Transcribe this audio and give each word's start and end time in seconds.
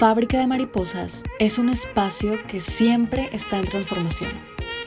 Fábrica 0.00 0.38
de 0.38 0.46
Mariposas 0.46 1.24
es 1.38 1.58
un 1.58 1.68
espacio 1.68 2.38
que 2.46 2.58
siempre 2.58 3.28
está 3.34 3.58
en 3.58 3.66
transformación. 3.66 4.30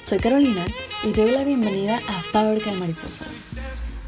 Soy 0.02 0.18
Carolina 0.18 0.66
y 1.04 1.12
te 1.12 1.22
doy 1.22 1.30
la 1.30 1.44
bienvenida 1.44 2.02
a 2.08 2.24
Fábrica 2.24 2.72
de 2.72 2.80
Mariposas, 2.80 3.44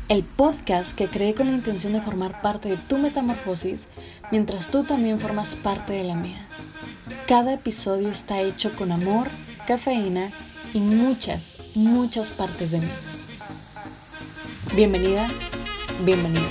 el 0.10 0.24
podcast 0.24 0.98
que 0.98 1.06
creé 1.06 1.36
con 1.36 1.46
la 1.46 1.54
intención 1.54 1.94
de 1.94 2.02
formar 2.02 2.42
parte 2.42 2.70
de 2.70 2.78
tu 2.78 2.98
metamorfosis 2.98 3.88
mientras 4.32 4.72
tú 4.72 4.84
también 4.84 5.20
formas 5.20 5.54
parte 5.54 5.94
de 5.94 6.06
la 6.06 6.16
mía. 6.16 6.48
Cada 7.28 7.54
episodio 7.54 8.10
está 8.10 8.42
hecho 8.42 8.76
con 8.76 8.92
amor, 8.92 9.28
cafeína 9.68 10.32
y 10.74 10.80
muchas, 10.80 11.60
muchas 11.76 12.32
partes 12.32 12.72
de 12.72 12.80
mí. 12.80 12.90
Bienvenida, 14.74 15.28
bienvenido. 16.04 16.50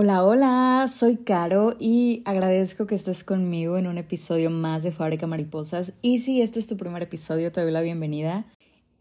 Hola, 0.00 0.24
hola, 0.24 0.86
soy 0.88 1.16
Caro 1.16 1.74
y 1.76 2.22
agradezco 2.24 2.86
que 2.86 2.94
estés 2.94 3.24
conmigo 3.24 3.78
en 3.78 3.88
un 3.88 3.98
episodio 3.98 4.48
más 4.48 4.84
de 4.84 4.92
Fábrica 4.92 5.26
Mariposas. 5.26 5.92
Y 6.02 6.18
si 6.18 6.40
este 6.40 6.60
es 6.60 6.68
tu 6.68 6.76
primer 6.76 7.02
episodio, 7.02 7.50
te 7.50 7.60
doy 7.62 7.72
la 7.72 7.80
bienvenida. 7.80 8.46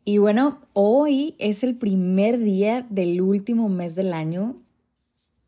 Y 0.06 0.18
bueno, 0.18 0.60
hoy 0.74 1.36
es 1.38 1.64
el 1.64 1.76
primer 1.76 2.40
día 2.40 2.88
del 2.90 3.22
último 3.22 3.70
mes 3.70 3.94
del 3.94 4.12
año, 4.12 4.60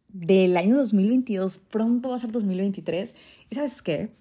del 0.09 0.55
año 0.55 0.77
2022. 0.77 1.57
Pronto 1.57 2.09
va 2.09 2.17
a 2.17 2.19
ser 2.19 2.31
2023. 2.31 3.15
¿Y 3.49 3.55
sabes 3.55 3.81
qué? 3.81 4.11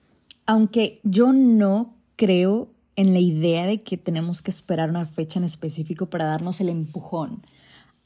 Aunque 0.47 0.99
yo 1.05 1.35
no 1.35 1.95
creo 2.17 2.71
en 2.97 3.13
la 3.13 3.21
idea 3.21 3.67
de 3.67 3.83
que 3.83 3.99
tenemos 3.99 4.41
que 4.41 4.51
esperar 4.51 4.89
una 4.89 5.05
fecha 5.05 5.39
en 5.39 5.45
específico 5.45 6.07
para 6.07 6.25
darnos 6.25 6.63
el 6.63 6.71
empujón 6.71 7.43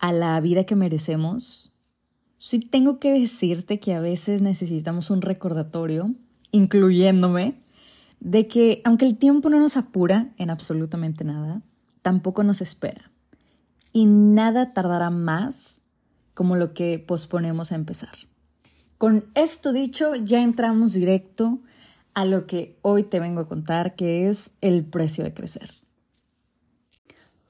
a 0.00 0.12
la 0.12 0.40
vida 0.40 0.64
que 0.64 0.74
merecemos, 0.74 1.71
sí 2.42 2.58
tengo 2.58 2.98
que 2.98 3.12
decirte 3.12 3.78
que 3.78 3.94
a 3.94 4.00
veces 4.00 4.42
necesitamos 4.42 5.10
un 5.10 5.22
recordatorio, 5.22 6.12
incluyéndome, 6.50 7.54
de 8.18 8.48
que 8.48 8.82
aunque 8.84 9.06
el 9.06 9.16
tiempo 9.16 9.48
no 9.48 9.60
nos 9.60 9.76
apura 9.76 10.32
en 10.38 10.50
absolutamente 10.50 11.22
nada, 11.22 11.62
tampoco 12.02 12.42
nos 12.42 12.60
espera. 12.60 13.12
Y 13.92 14.06
nada 14.06 14.72
tardará 14.72 15.08
más 15.10 15.82
como 16.34 16.56
lo 16.56 16.74
que 16.74 16.98
posponemos 16.98 17.70
a 17.70 17.76
empezar. 17.76 18.14
Con 18.98 19.26
esto 19.36 19.72
dicho, 19.72 20.16
ya 20.16 20.42
entramos 20.42 20.94
directo 20.94 21.60
a 22.12 22.24
lo 22.24 22.48
que 22.48 22.76
hoy 22.82 23.04
te 23.04 23.20
vengo 23.20 23.42
a 23.42 23.48
contar, 23.48 23.94
que 23.94 24.28
es 24.28 24.54
el 24.60 24.84
precio 24.84 25.22
de 25.22 25.32
crecer. 25.32 25.81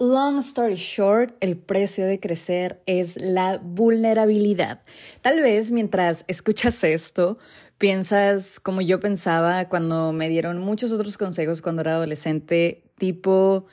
Long 0.03 0.41
story 0.41 0.75
short, 0.75 1.37
el 1.39 1.57
precio 1.57 2.05
de 2.05 2.19
crecer 2.19 2.83
es 2.87 3.21
la 3.21 3.59
vulnerabilidad. 3.59 4.83
Tal 5.21 5.41
vez 5.41 5.71
mientras 5.71 6.25
escuchas 6.27 6.83
esto, 6.83 7.39
piensas 7.79 8.59
como 8.59 8.81
yo 8.81 8.99
pensaba 8.99 9.69
cuando 9.69 10.13
me 10.13 10.29
dieron 10.29 10.59
muchos 10.59 10.91
otros 10.91 11.17
consejos 11.17 11.63
cuando 11.63 11.83
era 11.83 11.93
adolescente, 11.93 12.83
tipo 12.99 13.67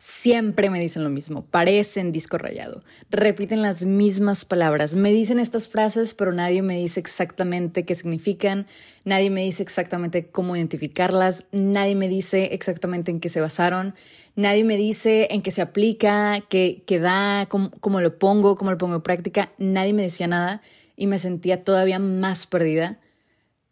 siempre 0.00 0.70
me 0.70 0.80
dicen 0.80 1.04
lo 1.04 1.10
mismo, 1.10 1.44
parecen 1.44 2.10
disco 2.10 2.38
rayado, 2.38 2.82
repiten 3.10 3.60
las 3.60 3.84
mismas 3.84 4.46
palabras, 4.46 4.94
me 4.94 5.12
dicen 5.12 5.38
estas 5.38 5.68
frases, 5.68 6.14
pero 6.14 6.32
nadie 6.32 6.62
me 6.62 6.78
dice 6.78 7.00
exactamente 7.00 7.84
qué 7.84 7.94
significan, 7.94 8.66
nadie 9.04 9.28
me 9.28 9.42
dice 9.42 9.62
exactamente 9.62 10.28
cómo 10.28 10.56
identificarlas, 10.56 11.48
nadie 11.52 11.96
me 11.96 12.08
dice 12.08 12.48
exactamente 12.52 13.10
en 13.10 13.20
qué 13.20 13.28
se 13.28 13.42
basaron, 13.42 13.94
nadie 14.36 14.64
me 14.64 14.78
dice 14.78 15.28
en 15.32 15.42
qué 15.42 15.50
se 15.50 15.60
aplica, 15.60 16.42
qué, 16.48 16.82
qué 16.86 16.98
da, 16.98 17.44
cómo, 17.50 17.70
cómo 17.80 18.00
lo 18.00 18.18
pongo, 18.18 18.56
cómo 18.56 18.70
lo 18.70 18.78
pongo 18.78 18.94
en 18.94 19.02
práctica, 19.02 19.52
nadie 19.58 19.92
me 19.92 20.04
decía 20.04 20.28
nada 20.28 20.62
y 20.96 21.08
me 21.08 21.18
sentía 21.18 21.62
todavía 21.62 21.98
más 21.98 22.46
perdida 22.46 23.00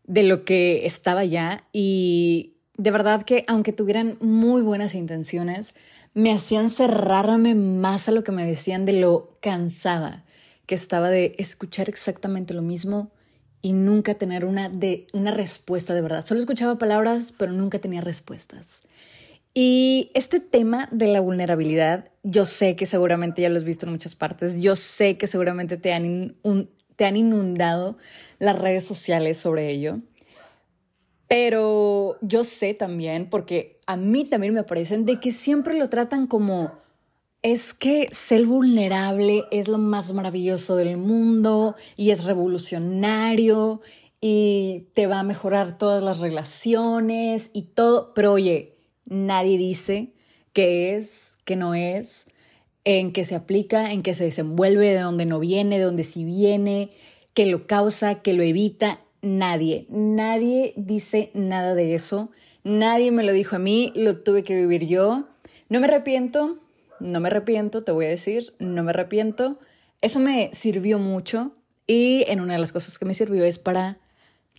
de 0.05 0.25
lo 0.25 0.45
que 0.45 0.85
estaba 0.85 1.25
ya 1.25 1.65
y 1.73 2.53
de 2.77 2.91
verdad 2.91 3.25
que 3.25 3.45
aunque 3.49 3.73
tuvieran 3.73 4.19
muy 4.21 4.63
buenas 4.63 4.95
intenciones, 4.95 5.75
me 6.15 6.33
hacían 6.33 6.71
cerrarme 6.71 7.55
más 7.55 8.09
a 8.09 8.13
lo 8.13 8.25
que 8.25 8.33
me 8.33 8.45
decían 8.45 8.85
de 8.85 8.95
lo 8.95 9.35
cansada 9.41 10.25
que 10.67 10.75
estaba 10.75 11.09
de 11.09 11.35
escuchar 11.39 11.89
exactamente 11.89 12.53
lo 12.53 12.63
mismo 12.63 13.11
y 13.63 13.73
nunca 13.73 14.15
tener 14.15 14.45
una, 14.45 14.69
de, 14.69 15.07
una 15.13 15.33
respuesta 15.33 15.95
de 15.95 16.03
verdad. 16.03 16.25
Solo 16.25 16.41
escuchaba 16.41 16.79
palabras, 16.79 17.33
pero 17.37 17.53
nunca 17.53 17.79
tenía 17.79 18.03
respuestas. 18.03 18.83
Y 19.55 20.11
este 20.15 20.41
tema 20.41 20.89
de 20.93 21.09
la 21.09 21.21
vulnerabilidad, 21.21 22.11
yo 22.23 22.45
sé 22.45 22.77
que 22.77 22.87
seguramente 22.87 23.43
ya 23.43 23.49
lo 23.49 23.57
has 23.57 23.65
visto 23.65 23.87
en 23.87 23.93
muchas 23.93 24.15
partes, 24.15 24.61
yo 24.61 24.77
sé 24.77 25.17
que 25.17 25.27
seguramente 25.27 25.79
te 25.79 25.93
han, 25.93 26.37
te 26.97 27.07
han 27.07 27.17
inundado 27.17 27.97
las 28.39 28.59
redes 28.59 28.85
sociales 28.85 29.39
sobre 29.39 29.71
ello. 29.71 30.01
Pero 31.29 32.17
yo 32.23 32.43
sé 32.43 32.75
también, 32.75 33.29
porque 33.29 33.79
a 33.87 33.97
mí 33.97 34.25
también 34.25 34.55
me 34.55 34.61
aparecen, 34.61 35.05
de 35.05 35.21
que 35.21 35.31
siempre 35.31 35.79
lo 35.79 35.91
tratan 35.91 36.27
como, 36.27 36.73
es 37.43 37.75
que 37.75 38.09
ser 38.13 38.47
vulnerable 38.47 39.45
es 39.51 39.69
lo 39.69 39.79
más 39.79 40.13
maravilloso 40.13 40.77
del 40.77 40.97
mundo 40.97 41.77
y 41.97 42.11
es 42.11 42.25
revolucionario 42.25 43.81
y 44.21 44.89
te 44.95 45.07
va 45.07 45.21
a 45.21 45.25
mejorar 45.25 45.79
todas 45.79 46.03
las 46.03 46.19
relaciones 46.19 47.51
y 47.53 47.63
todo, 47.63 48.13
pero 48.15 48.33
oye, 48.33 48.77
nadie 49.05 49.59
dice 49.59 50.13
qué 50.53 50.97
es, 50.97 51.39
qué 51.45 51.57
no 51.57 51.75
es, 51.75 52.27
en 52.85 53.13
qué 53.13 53.25
se 53.25 53.35
aplica, 53.35 53.93
en 53.93 54.03
qué 54.03 54.15
se 54.15 54.25
desenvuelve, 54.25 54.89
de 54.93 55.01
dónde 55.01 55.27
no 55.27 55.39
viene, 55.39 55.79
de 55.79 55.85
dónde 55.85 56.05
sí 56.05 56.25
viene, 56.25 56.91
qué 57.35 57.47
lo 57.47 57.67
causa, 57.67 58.23
qué 58.23 58.33
lo 58.33 58.43
evita, 58.43 59.01
nadie, 59.23 59.87
nadie 59.91 60.73
dice 60.77 61.31
nada 61.35 61.75
de 61.75 61.95
eso, 61.95 62.31
nadie 62.65 63.11
me 63.11 63.23
lo 63.23 63.33
dijo 63.33 63.57
a 63.57 63.59
mí, 63.59 63.93
lo 63.95 64.19
tuve 64.19 64.45
que 64.45 64.57
vivir 64.57 64.87
yo. 64.87 65.29
No 65.69 65.81
me 65.81 65.87
arrepiento, 65.87 66.59
no 67.01 67.21
me 67.21 67.29
arrepiento, 67.29 67.85
te 67.85 67.93
voy 67.93 68.07
a 68.07 68.11
decir, 68.11 68.55
no 68.59 68.83
me 68.83 68.91
arrepiento. 68.91 69.59
Eso 70.01 70.21
me 70.21 70.51
sirvió 70.53 70.99
mucho 70.99 71.53
y 71.87 72.25
en 72.29 72.41
una 72.41 72.55
de 72.55 72.59
las 72.61 72.73
cosas 72.73 72.99
que 72.99 73.05
me 73.05 73.15
sirvió 73.15 73.45
es 73.45 73.59
para 73.59 73.99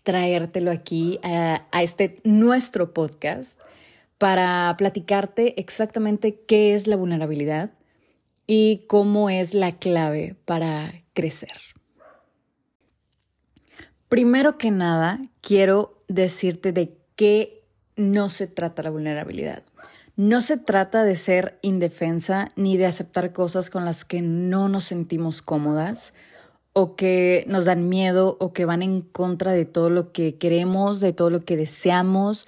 traértelo 0.04 0.72
aquí 0.72 1.20
a, 1.24 1.68
este 1.82 2.18
nuestro 2.24 2.94
podcast 2.94 3.62
para 4.18 4.76
platicarte 4.78 5.60
exactamente 5.60 6.42
qué 6.48 6.74
es 6.74 6.88
la 6.88 6.96
vulnerabilidad 6.96 7.72
y 8.48 8.86
cómo 8.88 9.30
es 9.30 9.54
la 9.54 9.74
clave 9.74 10.36
para 10.46 11.04
crecer. 11.14 11.58
Primero 14.10 14.58
que 14.58 14.72
nada, 14.72 15.22
quiero 15.40 16.04
decirte 16.08 16.72
de 16.72 16.98
qué 17.16 17.64
no 17.96 18.28
se 18.30 18.48
trata 18.48 18.82
la 18.82 18.90
vulnerabilidad. 18.90 19.62
No 20.16 20.42
se 20.42 20.58
trata 20.58 21.04
de 21.04 21.16
ser 21.16 21.60
indefensa 21.62 22.52
ni 22.56 22.76
de 22.76 22.88
aceptar 22.88 23.32
cosas 23.34 23.70
con 23.70 23.86
las 23.86 24.06
que 24.06 24.22
no 24.22 24.68
nos 24.68 24.86
sentimos 24.86 25.44
cómodas 25.44 26.16
o 26.74 26.96
que 26.96 27.46
nos 27.48 27.66
dan 27.66 27.88
miedo 27.88 28.36
o 28.40 28.52
que 28.52 28.66
van 28.66 28.82
en 28.82 29.02
contra 29.02 29.52
de 29.52 29.66
todo 29.66 29.92
lo 29.92 30.12
que 30.12 30.38
queremos, 30.38 31.00
de 31.02 31.14
todo 31.14 31.30
lo 31.30 31.42
que 31.42 31.56
deseamos 31.56 32.48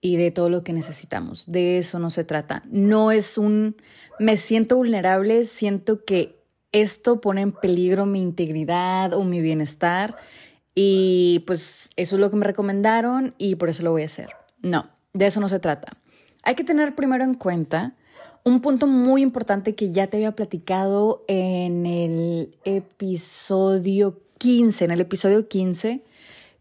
y 0.00 0.16
de 0.16 0.30
todo 0.30 0.48
lo 0.48 0.62
que 0.62 0.72
necesitamos. 0.72 1.46
De 1.46 1.78
eso 1.78 1.98
no 1.98 2.10
se 2.10 2.22
trata. 2.22 2.62
No 2.70 3.10
es 3.10 3.36
un 3.36 3.76
me 4.20 4.36
siento 4.36 4.76
vulnerable, 4.76 5.44
siento 5.44 6.04
que 6.04 6.40
esto 6.72 7.20
pone 7.20 7.40
en 7.40 7.52
peligro 7.52 8.06
mi 8.06 8.20
integridad 8.22 9.12
o 9.12 9.24
mi 9.24 9.40
bienestar 9.40 10.16
y 10.74 11.44
pues 11.46 11.90
eso 11.96 12.16
es 12.16 12.20
lo 12.20 12.30
que 12.30 12.36
me 12.36 12.46
recomendaron 12.46 13.34
y 13.38 13.56
por 13.56 13.68
eso 13.68 13.82
lo 13.82 13.92
voy 13.92 14.02
a 14.02 14.06
hacer. 14.06 14.30
No, 14.62 14.90
de 15.12 15.26
eso 15.26 15.40
no 15.40 15.48
se 15.48 15.58
trata. 15.58 15.96
Hay 16.42 16.54
que 16.54 16.64
tener 16.64 16.94
primero 16.94 17.24
en 17.24 17.34
cuenta 17.34 17.94
un 18.44 18.60
punto 18.60 18.86
muy 18.86 19.22
importante 19.22 19.74
que 19.74 19.90
ya 19.90 20.06
te 20.06 20.16
había 20.16 20.32
platicado 20.32 21.24
en 21.28 21.84
el 21.86 22.56
episodio 22.64 24.22
15. 24.38 24.86
En 24.86 24.90
el 24.90 25.00
episodio 25.00 25.48
15 25.48 26.02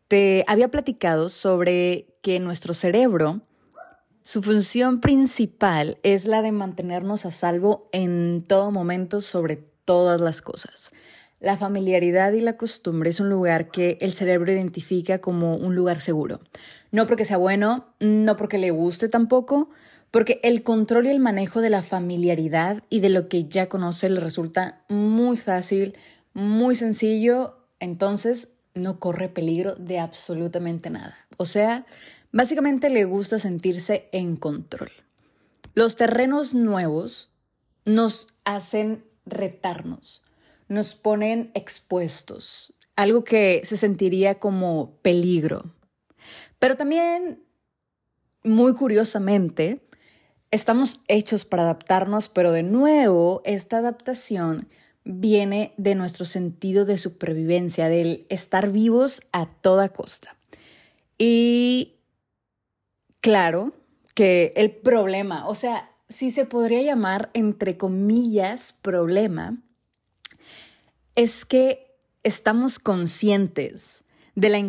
te 0.07 0.43
había 0.47 0.69
platicado 0.69 1.29
sobre 1.29 2.07
que 2.21 2.39
nuestro 2.39 2.73
cerebro, 2.73 3.41
su 4.21 4.41
función 4.41 4.99
principal 4.99 5.97
es 6.03 6.25
la 6.25 6.41
de 6.41 6.51
mantenernos 6.51 7.25
a 7.25 7.31
salvo 7.31 7.87
en 7.93 8.43
todo 8.45 8.71
momento 8.71 9.21
sobre 9.21 9.57
todas 9.85 10.19
las 10.19 10.41
cosas. 10.41 10.91
La 11.39 11.55
familiaridad 11.55 12.33
y 12.33 12.41
la 12.41 12.57
costumbre 12.57 13.09
es 13.09 13.21
un 13.21 13.29
lugar 13.29 13.71
que 13.71 13.97
el 14.01 14.11
cerebro 14.11 14.51
identifica 14.51 15.19
como 15.19 15.55
un 15.55 15.73
lugar 15.73 16.01
seguro. 16.01 16.41
No 16.91 17.07
porque 17.07 17.23
sea 17.23 17.37
bueno, 17.37 17.93
no 18.01 18.35
porque 18.35 18.57
le 18.57 18.71
guste 18.71 19.07
tampoco, 19.07 19.69
porque 20.11 20.41
el 20.43 20.63
control 20.63 21.05
y 21.05 21.11
el 21.11 21.21
manejo 21.21 21.61
de 21.61 21.69
la 21.69 21.81
familiaridad 21.81 22.83
y 22.89 22.99
de 22.99 23.09
lo 23.09 23.29
que 23.29 23.45
ya 23.45 23.69
conoce 23.69 24.09
le 24.09 24.19
resulta 24.19 24.83
muy 24.89 25.37
fácil, 25.37 25.95
muy 26.33 26.75
sencillo, 26.75 27.57
entonces 27.79 28.55
no 28.73 28.99
corre 28.99 29.29
peligro 29.29 29.75
de 29.75 29.99
absolutamente 29.99 30.89
nada. 30.89 31.15
O 31.37 31.45
sea, 31.45 31.85
básicamente 32.33 32.89
le 32.89 33.05
gusta 33.05 33.39
sentirse 33.39 34.09
en 34.11 34.35
control. 34.35 34.91
Los 35.73 35.95
terrenos 35.95 36.53
nuevos 36.53 37.29
nos 37.85 38.27
hacen 38.43 39.05
retarnos 39.25 40.23
nos 40.69 40.95
ponen 40.95 41.51
expuestos, 41.55 42.73
algo 42.95 43.23
que 43.23 43.61
se 43.65 43.75
sentiría 43.75 44.39
como 44.39 44.97
peligro. 45.01 45.75
Pero 46.59 46.77
también, 46.77 47.43
muy 48.43 48.73
curiosamente, 48.75 49.81
estamos 50.51 51.01
hechos 51.07 51.43
para 51.43 51.63
adaptarnos, 51.63 52.29
pero 52.29 52.51
de 52.51 52.63
nuevo, 52.63 53.41
esta 53.45 53.79
adaptación 53.79 54.69
viene 55.03 55.73
de 55.77 55.95
nuestro 55.95 56.25
sentido 56.25 56.85
de 56.85 56.97
supervivencia, 56.97 57.89
del 57.89 58.25
estar 58.29 58.71
vivos 58.71 59.21
a 59.31 59.47
toda 59.47 59.89
costa. 59.89 60.35
Y 61.17 61.95
claro 63.21 63.73
que 64.13 64.53
el 64.55 64.71
problema, 64.71 65.47
o 65.47 65.55
sea, 65.55 65.89
si 66.09 66.31
se 66.31 66.45
podría 66.45 66.81
llamar 66.81 67.29
entre 67.33 67.77
comillas 67.77 68.73
problema, 68.73 69.57
es 71.15 71.45
que 71.45 71.95
estamos 72.23 72.79
conscientes 72.79 74.03
de 74.35 74.49
la, 74.49 74.59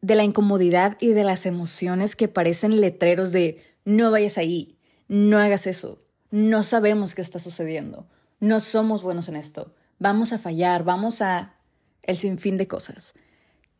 de 0.00 0.14
la 0.14 0.24
incomodidad 0.24 0.96
y 1.00 1.08
de 1.08 1.24
las 1.24 1.46
emociones 1.46 2.16
que 2.16 2.28
parecen 2.28 2.80
letreros 2.80 3.32
de 3.32 3.62
no 3.84 4.10
vayas 4.10 4.38
ahí, 4.38 4.78
no 5.08 5.38
hagas 5.38 5.66
eso, 5.66 5.98
no 6.30 6.62
sabemos 6.62 7.14
qué 7.14 7.22
está 7.22 7.38
sucediendo, 7.38 8.06
no 8.40 8.60
somos 8.60 9.02
buenos 9.02 9.28
en 9.28 9.36
esto, 9.36 9.74
vamos 9.98 10.32
a 10.32 10.38
fallar, 10.38 10.84
vamos 10.84 11.22
a 11.22 11.54
el 12.02 12.16
sinfín 12.16 12.56
de 12.56 12.66
cosas 12.66 13.14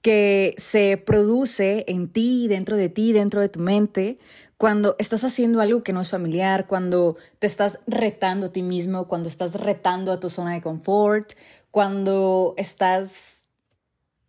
que 0.04 0.54
se 0.58 0.98
produce 0.98 1.86
en 1.88 2.12
ti, 2.12 2.46
dentro 2.46 2.76
de 2.76 2.90
ti, 2.90 3.14
dentro 3.14 3.40
de 3.40 3.48
tu 3.48 3.58
mente, 3.58 4.18
cuando 4.58 4.96
estás 4.98 5.24
haciendo 5.24 5.62
algo 5.62 5.80
que 5.80 5.94
no 5.94 6.02
es 6.02 6.10
familiar, 6.10 6.66
cuando 6.66 7.16
te 7.38 7.46
estás 7.46 7.80
retando 7.86 8.48
a 8.48 8.52
ti 8.52 8.62
mismo, 8.62 9.08
cuando 9.08 9.30
estás 9.30 9.54
retando 9.54 10.12
a 10.12 10.20
tu 10.20 10.28
zona 10.28 10.52
de 10.52 10.60
confort, 10.60 11.32
cuando 11.74 12.54
estás 12.56 13.50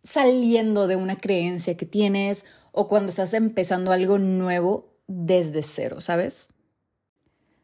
saliendo 0.02 0.88
de 0.88 0.96
una 0.96 1.14
creencia 1.14 1.76
que 1.76 1.86
tienes 1.86 2.44
o 2.72 2.88
cuando 2.88 3.10
estás 3.10 3.34
empezando 3.34 3.92
algo 3.92 4.18
nuevo 4.18 4.98
desde 5.06 5.62
cero, 5.62 6.00
¿sabes? 6.00 6.48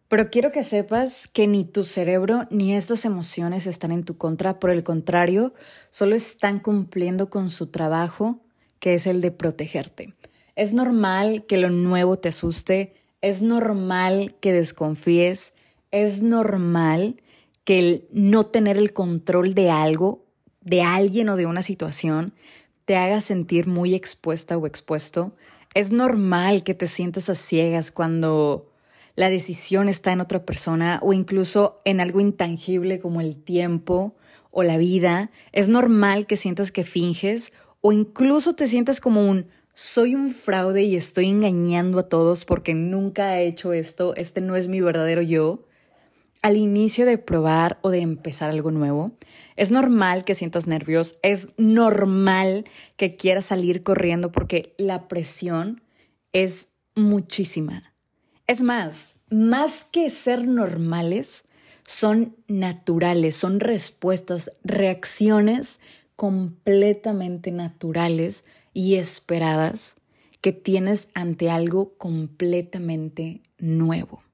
Pero 0.07 0.31
quiero 0.31 0.53
que 0.53 0.63
sepas 0.63 1.27
que 1.27 1.49
ni 1.49 1.65
tu 1.65 1.85
cerebro 1.85 2.47
ni 2.49 2.77
estas 2.77 3.05
emociones 3.05 3.67
están 3.67 3.91
en 3.91 4.05
tu 4.05 4.17
contra, 4.17 4.61
por 4.61 4.71
el 4.71 4.85
contrario, 4.85 5.53
solo 5.91 6.15
están 6.15 6.61
cumpliendo 6.61 7.29
con 7.29 7.51
su 7.51 7.73
trabajo, 7.73 8.39
que 8.79 8.95
es 8.95 9.09
el 9.09 9.21
de 9.21 9.33
protegerte. 9.33 10.15
Es 10.55 10.73
normal 10.73 11.45
que 11.47 11.57
lo 11.57 11.71
nuevo 11.71 12.21
te 12.21 12.29
asuste, 12.29 12.95
es 13.21 13.43
normal 13.43 14.37
que 14.39 14.53
desconfíes, 14.53 15.55
es 15.91 16.23
normal 16.23 17.17
que 17.65 17.79
el 17.79 18.09
no 18.11 18.45
tener 18.45 18.77
el 18.77 18.93
control 18.93 19.55
de 19.55 19.71
algo, 19.71 20.25
de 20.61 20.83
alguien 20.83 21.29
o 21.29 21.37
de 21.37 21.47
una 21.47 21.63
situación, 21.63 22.35
te 22.85 22.97
haga 22.97 23.21
sentir 23.21 23.67
muy 23.67 23.95
expuesta 23.95 24.57
o 24.57 24.67
expuesto. 24.67 25.35
Es 25.75 25.93
normal 25.93 26.65
que 26.65 26.75
te 26.75 26.89
sientas 26.89 27.29
a 27.29 27.35
ciegas 27.35 27.91
cuando 27.91 28.73
la 29.15 29.29
decisión 29.29 29.89
está 29.89 30.13
en 30.13 30.21
otra 30.21 30.45
persona 30.45 30.99
o 31.03 31.13
incluso 31.13 31.79
en 31.85 32.01
algo 32.01 32.21
intangible 32.21 32.99
como 32.99 33.21
el 33.21 33.37
tiempo 33.37 34.17
o 34.51 34.63
la 34.63 34.79
vida. 34.79 35.31
Es 35.53 35.69
normal 35.69 36.27
que 36.27 36.37
sientas 36.37 36.73
que 36.73 36.85
finges 36.85 37.53
o 37.81 37.93
incluso 37.93 38.55
te 38.55 38.69
sientas 38.69 39.01
como 39.01 39.29
un 39.29 39.47
soy 39.75 40.15
un 40.15 40.33
fraude 40.33 40.83
y 40.83 40.97
estoy 40.97 41.29
engañando 41.29 41.99
a 41.99 42.09
todos 42.09 42.45
porque 42.45 42.75
nunca 42.75 43.41
he 43.41 43.47
hecho 43.47 43.73
esto, 43.73 44.15
este 44.17 44.43
no 44.43 44.55
es 44.55 44.69
mi 44.69 44.81
verdadero 44.81 45.23
yo. 45.23 45.65
Al 46.43 46.57
inicio 46.57 47.07
de 47.07 47.19
probar 47.19 47.79
o 47.83 47.91
de 47.91 48.01
empezar 48.01 48.51
algo 48.51 48.73
nuevo, 48.73 49.13
es 49.55 49.71
normal 49.71 50.25
que 50.25 50.35
sientas 50.35 50.67
nervios, 50.67 51.17
es 51.23 51.49
normal 51.57 52.65
que 52.97 53.15
quieras 53.15 53.47
salir 53.47 53.85
corriendo 53.85 54.33
porque 54.33 54.75
la 54.77 55.07
presión 55.07 55.83
es 56.33 56.73
muchísima. 56.97 57.95
Es 58.49 58.61
más, 58.61 59.21
más 59.31 59.85
que 59.85 60.11
ser 60.11 60.49
normales, 60.49 61.45
son 61.85 62.37
naturales, 62.49 63.37
son 63.37 63.61
respuestas, 63.61 64.51
reacciones 64.65 65.81
completamente 66.17 67.53
naturales 67.53 68.45
y 68.75 68.97
esperadas 68.97 69.95
que 70.41 70.53
tienes 70.53 71.09
ante 71.15 71.51
algo 71.51 71.97
completamente 71.99 73.43
nuevo. 73.59 74.25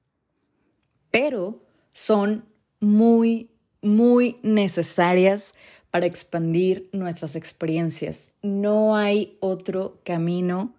Pero 1.11 1.68
son 1.91 2.45
muy, 2.79 3.49
muy 3.81 4.37
necesarias 4.43 5.55
para 5.91 6.05
expandir 6.05 6.89
nuestras 6.91 7.35
experiencias. 7.35 8.33
No 8.41 8.95
hay 8.95 9.37
otro 9.39 9.99
camino 10.03 10.75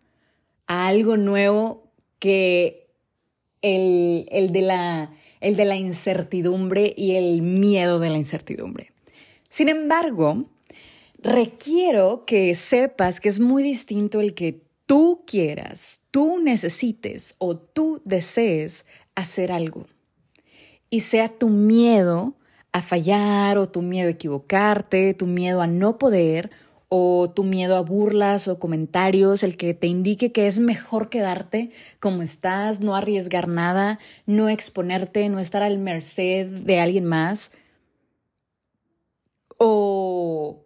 a 0.67 0.87
algo 0.87 1.17
nuevo 1.17 1.91
que 2.19 2.89
el, 3.63 4.51
de 4.53 4.63
la, 4.63 5.13
el 5.41 5.57
de 5.57 5.65
la 5.65 5.77
incertidumbre 5.77 6.95
y 6.97 7.17
el 7.17 7.43
miedo 7.43 7.99
de 7.99 8.11
la 8.11 8.19
incertidumbre. 8.19 8.93
Sin 9.49 9.69
embargo, 9.69 10.45
requiero 11.19 12.25
que 12.25 12.55
sepas 12.55 13.21
que 13.21 13.29
es 13.29 13.41
muy 13.41 13.63
distinto 13.63 14.21
el 14.21 14.35
que 14.35 14.63
tú 14.87 15.25
quieras, 15.27 16.03
tú 16.11 16.39
necesites 16.41 17.35
o 17.39 17.57
tú 17.57 18.01
desees 18.05 18.87
hacer 19.15 19.53
algo. 19.53 19.87
Y 20.91 21.01
sea 21.01 21.29
tu 21.29 21.49
miedo 21.49 22.35
a 22.73 22.83
fallar 22.83 23.59
o 23.59 23.69
tu 23.69 23.83
miedo 23.83 24.09
a 24.09 24.13
equivocarte, 24.13 25.15
tu 25.15 25.27
miedo 25.27 25.63
a 25.63 25.67
no 25.67 25.99
poder 25.99 26.51
o 26.89 27.31
tu 27.31 27.45
miedo 27.45 27.77
a 27.77 27.83
burlas 27.83 28.49
o 28.49 28.59
comentarios, 28.59 29.45
el 29.45 29.57
que 29.57 29.75
te 29.75 29.87
indique 29.87 30.33
que 30.33 30.49
es 30.49 30.59
mejor 30.59 31.09
quedarte 31.09 31.71
como 32.01 32.23
estás, 32.23 32.81
no 32.81 32.97
arriesgar 32.97 33.47
nada, 33.47 34.01
no 34.27 34.49
exponerte, 34.49 35.29
no 35.29 35.39
estar 35.39 35.63
al 35.63 35.79
merced 35.79 36.47
de 36.49 36.81
alguien 36.81 37.05
más. 37.05 37.53
O 39.57 40.65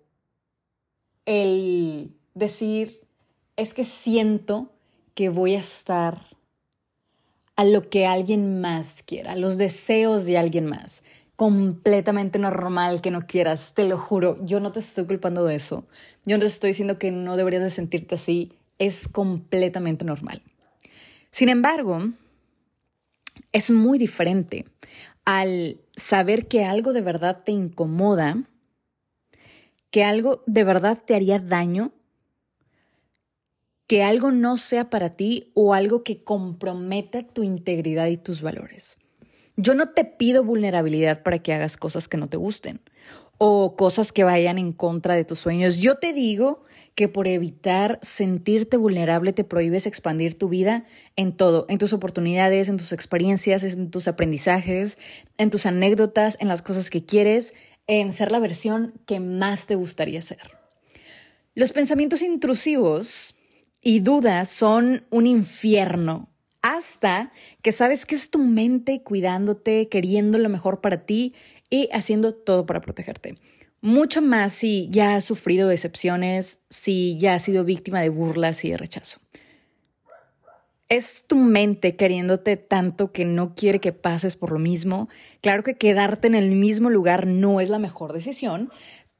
el 1.26 2.16
decir, 2.34 3.02
es 3.56 3.74
que 3.74 3.84
siento 3.84 4.72
que 5.14 5.28
voy 5.28 5.56
a 5.56 5.60
estar 5.60 6.33
a 7.56 7.64
lo 7.64 7.88
que 7.88 8.06
alguien 8.06 8.60
más 8.60 9.02
quiera, 9.02 9.32
a 9.32 9.36
los 9.36 9.58
deseos 9.58 10.26
de 10.26 10.38
alguien 10.38 10.66
más. 10.66 11.02
Completamente 11.36 12.38
normal 12.38 13.00
que 13.00 13.10
no 13.10 13.22
quieras, 13.22 13.72
te 13.74 13.88
lo 13.88 13.98
juro, 13.98 14.38
yo 14.44 14.60
no 14.60 14.72
te 14.72 14.80
estoy 14.80 15.06
culpando 15.06 15.44
de 15.44 15.56
eso, 15.56 15.84
yo 16.24 16.36
no 16.36 16.42
te 16.42 16.46
estoy 16.46 16.70
diciendo 16.70 16.98
que 16.98 17.10
no 17.10 17.36
deberías 17.36 17.62
de 17.62 17.70
sentirte 17.70 18.14
así, 18.14 18.52
es 18.78 19.08
completamente 19.08 20.04
normal. 20.04 20.42
Sin 21.30 21.48
embargo, 21.48 22.12
es 23.52 23.70
muy 23.70 23.98
diferente 23.98 24.66
al 25.24 25.80
saber 25.96 26.46
que 26.46 26.64
algo 26.64 26.92
de 26.92 27.00
verdad 27.00 27.42
te 27.44 27.52
incomoda, 27.52 28.44
que 29.90 30.04
algo 30.04 30.42
de 30.46 30.64
verdad 30.64 30.98
te 31.04 31.14
haría 31.14 31.38
daño, 31.38 31.92
que 33.86 34.02
algo 34.02 34.30
no 34.30 34.56
sea 34.56 34.90
para 34.90 35.10
ti 35.10 35.50
o 35.54 35.74
algo 35.74 36.02
que 36.04 36.22
comprometa 36.22 37.22
tu 37.22 37.42
integridad 37.42 38.06
y 38.08 38.16
tus 38.16 38.42
valores. 38.42 38.98
Yo 39.56 39.74
no 39.74 39.90
te 39.90 40.04
pido 40.04 40.42
vulnerabilidad 40.42 41.22
para 41.22 41.38
que 41.38 41.52
hagas 41.52 41.76
cosas 41.76 42.08
que 42.08 42.16
no 42.16 42.28
te 42.28 42.36
gusten 42.36 42.80
o 43.38 43.76
cosas 43.76 44.12
que 44.12 44.24
vayan 44.24 44.58
en 44.58 44.72
contra 44.72 45.14
de 45.14 45.24
tus 45.24 45.38
sueños. 45.38 45.76
Yo 45.76 45.96
te 45.96 46.12
digo 46.12 46.64
que 46.94 47.08
por 47.08 47.26
evitar 47.26 47.98
sentirte 48.02 48.76
vulnerable 48.76 49.32
te 49.32 49.44
prohíbes 49.44 49.86
expandir 49.86 50.38
tu 50.38 50.48
vida 50.48 50.84
en 51.16 51.32
todo, 51.32 51.66
en 51.68 51.78
tus 51.78 51.92
oportunidades, 51.92 52.68
en 52.68 52.76
tus 52.76 52.92
experiencias, 52.92 53.62
en 53.64 53.90
tus 53.90 54.08
aprendizajes, 54.08 54.98
en 55.36 55.50
tus 55.50 55.66
anécdotas, 55.66 56.36
en 56.40 56.48
las 56.48 56.62
cosas 56.62 56.90
que 56.90 57.04
quieres, 57.04 57.54
en 57.86 58.12
ser 58.12 58.32
la 58.32 58.38
versión 58.38 58.94
que 59.06 59.20
más 59.20 59.66
te 59.66 59.74
gustaría 59.74 60.22
ser. 60.22 60.40
Los 61.54 61.72
pensamientos 61.72 62.22
intrusivos 62.22 63.33
y 63.84 64.00
dudas 64.00 64.48
son 64.48 65.04
un 65.10 65.26
infierno 65.26 66.30
hasta 66.62 67.30
que 67.60 67.70
sabes 67.70 68.06
que 68.06 68.14
es 68.14 68.30
tu 68.30 68.38
mente 68.38 69.02
cuidándote, 69.02 69.90
queriendo 69.90 70.38
lo 70.38 70.48
mejor 70.48 70.80
para 70.80 71.04
ti 71.04 71.34
y 71.68 71.90
haciendo 71.92 72.32
todo 72.32 72.64
para 72.64 72.80
protegerte. 72.80 73.36
Mucho 73.82 74.22
más 74.22 74.54
si 74.54 74.88
ya 74.90 75.14
has 75.14 75.26
sufrido 75.26 75.68
decepciones, 75.68 76.60
si 76.70 77.18
ya 77.18 77.34
has 77.34 77.42
sido 77.42 77.64
víctima 77.64 78.00
de 78.00 78.08
burlas 78.08 78.64
y 78.64 78.70
de 78.70 78.78
rechazo. 78.78 79.20
Es 80.88 81.24
tu 81.26 81.36
mente 81.36 81.96
queriéndote 81.96 82.56
tanto 82.56 83.12
que 83.12 83.26
no 83.26 83.54
quiere 83.54 83.80
que 83.80 83.92
pases 83.92 84.36
por 84.36 84.52
lo 84.52 84.58
mismo. 84.58 85.10
Claro 85.42 85.62
que 85.62 85.76
quedarte 85.76 86.28
en 86.28 86.34
el 86.34 86.52
mismo 86.52 86.88
lugar 86.88 87.26
no 87.26 87.60
es 87.60 87.68
la 87.68 87.78
mejor 87.78 88.14
decisión, 88.14 88.70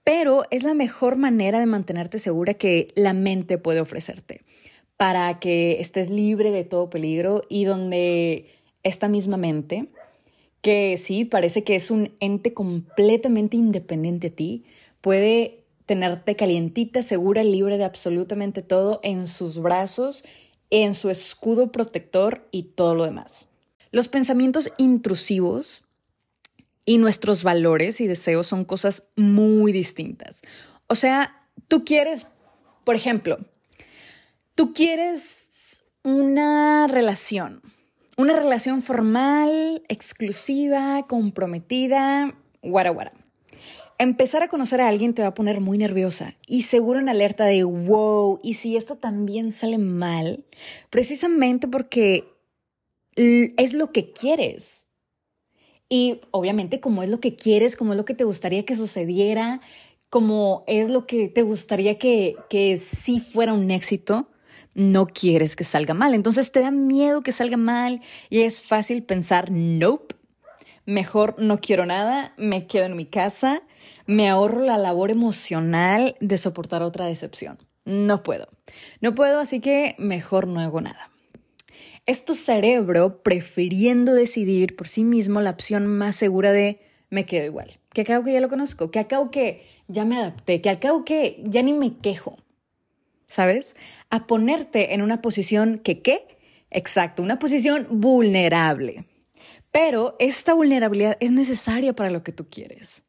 pero 0.03 0.45
es 0.51 0.63
la 0.63 0.73
mejor 0.73 1.17
manera 1.17 1.59
de 1.59 1.67
mantenerte 1.67 2.19
segura 2.19 2.55
que 2.55 2.89
la 2.95 3.13
mente 3.13 3.59
puede 3.59 3.81
ofrecerte 3.81 4.47
para 4.97 5.39
que 5.41 5.81
estés 5.81 6.11
libre 6.11 6.51
de 6.51 6.65
todo 6.65 6.91
peligro 6.91 7.43
y 7.49 7.65
donde 7.65 8.47
esta 8.83 9.09
misma 9.09 9.37
mente 9.37 9.89
que 10.65 10.97
sí, 10.97 11.27
parece 11.27 11.63
que 11.63 11.77
es 11.77 11.91
un 11.91 12.15
ente 12.21 12.55
completamente 12.55 13.55
independiente 13.55 14.29
a 14.29 14.31
ti, 14.31 14.65
puede 15.03 15.65
tenerte 15.85 16.37
calientita, 16.37 17.03
segura, 17.03 17.45
libre 17.45 17.77
de 17.77 17.85
absolutamente 17.85 18.63
todo 18.63 18.99
en 19.03 19.29
sus 19.29 19.59
brazos, 19.59 20.25
en 20.71 20.95
su 20.95 21.11
escudo 21.11 21.71
protector 21.71 22.49
y 22.51 22.63
todo 22.63 22.95
lo 22.95 23.05
demás. 23.05 23.49
Los 23.91 24.09
pensamientos 24.09 24.73
intrusivos 24.79 25.85
y 26.87 26.97
nuestros 26.97 27.43
valores 27.43 28.01
y 28.01 28.07
deseos 28.07 28.47
son 28.47 28.65
cosas 28.65 29.05
muy 29.17 29.71
distintas. 29.71 30.41
O 30.87 30.95
sea, 30.95 31.47
tú 31.69 31.85
quieres, 31.85 32.27
por 32.85 32.97
ejemplo, 32.97 33.39
tú 34.55 34.73
quieres 34.73 35.85
una 36.03 36.87
relación, 36.87 37.63
una 38.17 38.35
relación 38.35 38.83
formal, 38.83 39.83
exclusiva, 39.89 41.07
comprometida, 41.09 42.37
guara 42.63 42.91
guara. 42.91 43.13
Empezar 43.99 44.43
a 44.43 44.49
conocer 44.49 44.81
a 44.81 44.89
alguien 44.89 45.15
te 45.15 45.23
va 45.23 45.29
a 45.29 45.35
poner 45.35 45.61
muy 45.61 45.79
nerviosa 45.79 46.37
y 46.47 46.63
seguro 46.63 46.99
en 46.99 47.09
alerta 47.09 47.45
de 47.45 47.65
wow, 47.65 48.41
y 48.43 48.55
si 48.55 48.77
esto 48.77 48.97
también 48.97 49.53
sale 49.53 49.79
mal, 49.79 50.45
precisamente 50.91 51.69
porque 51.69 52.25
es 53.17 53.73
lo 53.73 53.93
que 53.93 54.13
quieres. 54.13 54.89
Y 55.89 56.21
obviamente 56.33 56.81
como 56.81 57.03
es 57.03 57.11
lo 57.11 57.21
que 57.21 57.37
quieres, 57.37 57.77
como 57.77 57.93
es 57.93 57.97
lo 57.97 58.05
que 58.05 58.15
te 58.15 58.25
gustaría 58.25 58.65
que 58.65 58.75
sucediera, 58.75 59.61
como 60.11 60.65
es 60.67 60.89
lo 60.89 61.07
que 61.07 61.29
te 61.29 61.43
gustaría 61.43 61.99
que, 61.99 62.37
que 62.51 62.77
sí 62.79 63.21
fuera 63.21 63.53
un 63.53 63.71
éxito, 63.71 64.29
no 64.75 65.07
quieres 65.07 65.57
que 65.57 65.65
salga 65.65 65.95
mal. 65.95 66.15
Entonces 66.15 66.53
te 66.53 66.61
da 66.61 66.71
miedo 66.71 67.23
que 67.23 67.33
salga 67.33 67.57
mal 67.57 68.01
y 68.31 68.41
es 68.41 68.63
fácil 68.63 69.03
pensar, 69.03 69.51
nope, 69.51 70.15
mejor 70.87 71.37
no 71.39 71.61
quiero 71.61 71.87
nada, 71.87 72.35
me 72.37 72.67
quedo 72.67 72.85
en 72.85 72.97
mi 72.97 73.07
casa, 73.07 73.63
me 74.07 74.29
ahorro 74.29 74.61
la 74.61 74.79
labor 74.79 75.11
emocional 75.11 76.17
de 76.21 76.39
soportar 76.39 76.83
otra 76.83 77.07
decepción. 77.07 77.59
No 77.85 78.23
puedo. 78.23 78.49
No 79.01 79.15
puedo, 79.15 79.41
así 79.41 79.61
que 79.61 79.95
mejor 79.99 80.47
no 80.47 80.61
hago 80.61 80.81
nada. 80.81 81.11
Es 82.07 82.25
tu 82.25 82.35
cerebro 82.35 83.23
prefiriendo 83.23 84.13
decidir 84.13 84.77
por 84.77 84.89
sí 84.89 85.05
mismo 85.05 85.41
la 85.41 85.51
opción 85.51 85.87
más 85.87 86.17
segura 86.17 86.53
de 86.53 86.81
me 87.11 87.25
quedo 87.25 87.47
igual. 87.47 87.79
Que 87.93 88.03
acabo 88.03 88.25
que 88.25 88.33
ya 88.33 88.41
lo 88.41 88.49
conozco, 88.49 88.91
que 88.91 88.99
acabo 88.99 89.31
que 89.31 89.67
ya 89.89 90.05
me 90.05 90.17
adapté, 90.17 90.61
que 90.61 90.71
acabo 90.71 91.05
que 91.05 91.43
ya 91.45 91.63
ni 91.63 91.73
me 91.73 91.97
quejo. 91.97 92.37
¿Sabes? 93.27 93.77
A 94.11 94.27
ponerte 94.27 94.95
en 94.95 95.03
una 95.03 95.23
posición 95.23 95.79
que 95.79 96.03
qué? 96.03 96.39
Exacto, 96.71 97.23
una 97.23 97.39
posición 97.39 97.87
vulnerable. 97.91 99.07
Pero 99.71 100.17
esta 100.19 100.55
vulnerabilidad 100.55 101.17
es 101.21 101.33
necesaria 101.33 101.95
para 101.95 102.11
lo 102.11 102.23
que 102.23 102.33
tú 102.33 102.49
quieres. 102.49 103.05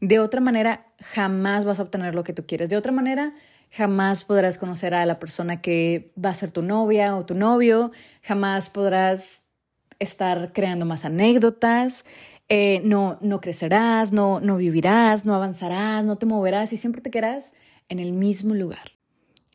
De 0.00 0.18
otra 0.18 0.40
manera, 0.40 0.86
jamás 1.02 1.64
vas 1.64 1.80
a 1.80 1.82
obtener 1.82 2.14
lo 2.14 2.24
que 2.24 2.32
tú 2.32 2.46
quieres. 2.46 2.68
De 2.68 2.76
otra 2.76 2.92
manera, 2.92 3.34
jamás 3.70 4.24
podrás 4.24 4.58
conocer 4.58 4.94
a 4.94 5.06
la 5.06 5.18
persona 5.18 5.60
que 5.60 6.12
va 6.22 6.30
a 6.30 6.34
ser 6.34 6.50
tu 6.50 6.62
novia 6.62 7.16
o 7.16 7.26
tu 7.26 7.34
novio, 7.34 7.90
jamás 8.22 8.70
podrás 8.70 9.50
estar 9.98 10.52
creando 10.52 10.84
más 10.84 11.04
anécdotas, 11.04 12.04
eh, 12.48 12.80
no, 12.84 13.18
no 13.22 13.40
crecerás, 13.40 14.12
no, 14.12 14.40
no 14.40 14.56
vivirás, 14.56 15.24
no 15.24 15.34
avanzarás, 15.34 16.04
no 16.04 16.16
te 16.16 16.26
moverás 16.26 16.72
y 16.72 16.76
siempre 16.76 17.00
te 17.00 17.10
quedarás 17.10 17.54
en 17.88 17.98
el 17.98 18.12
mismo 18.12 18.54
lugar. 18.54 18.95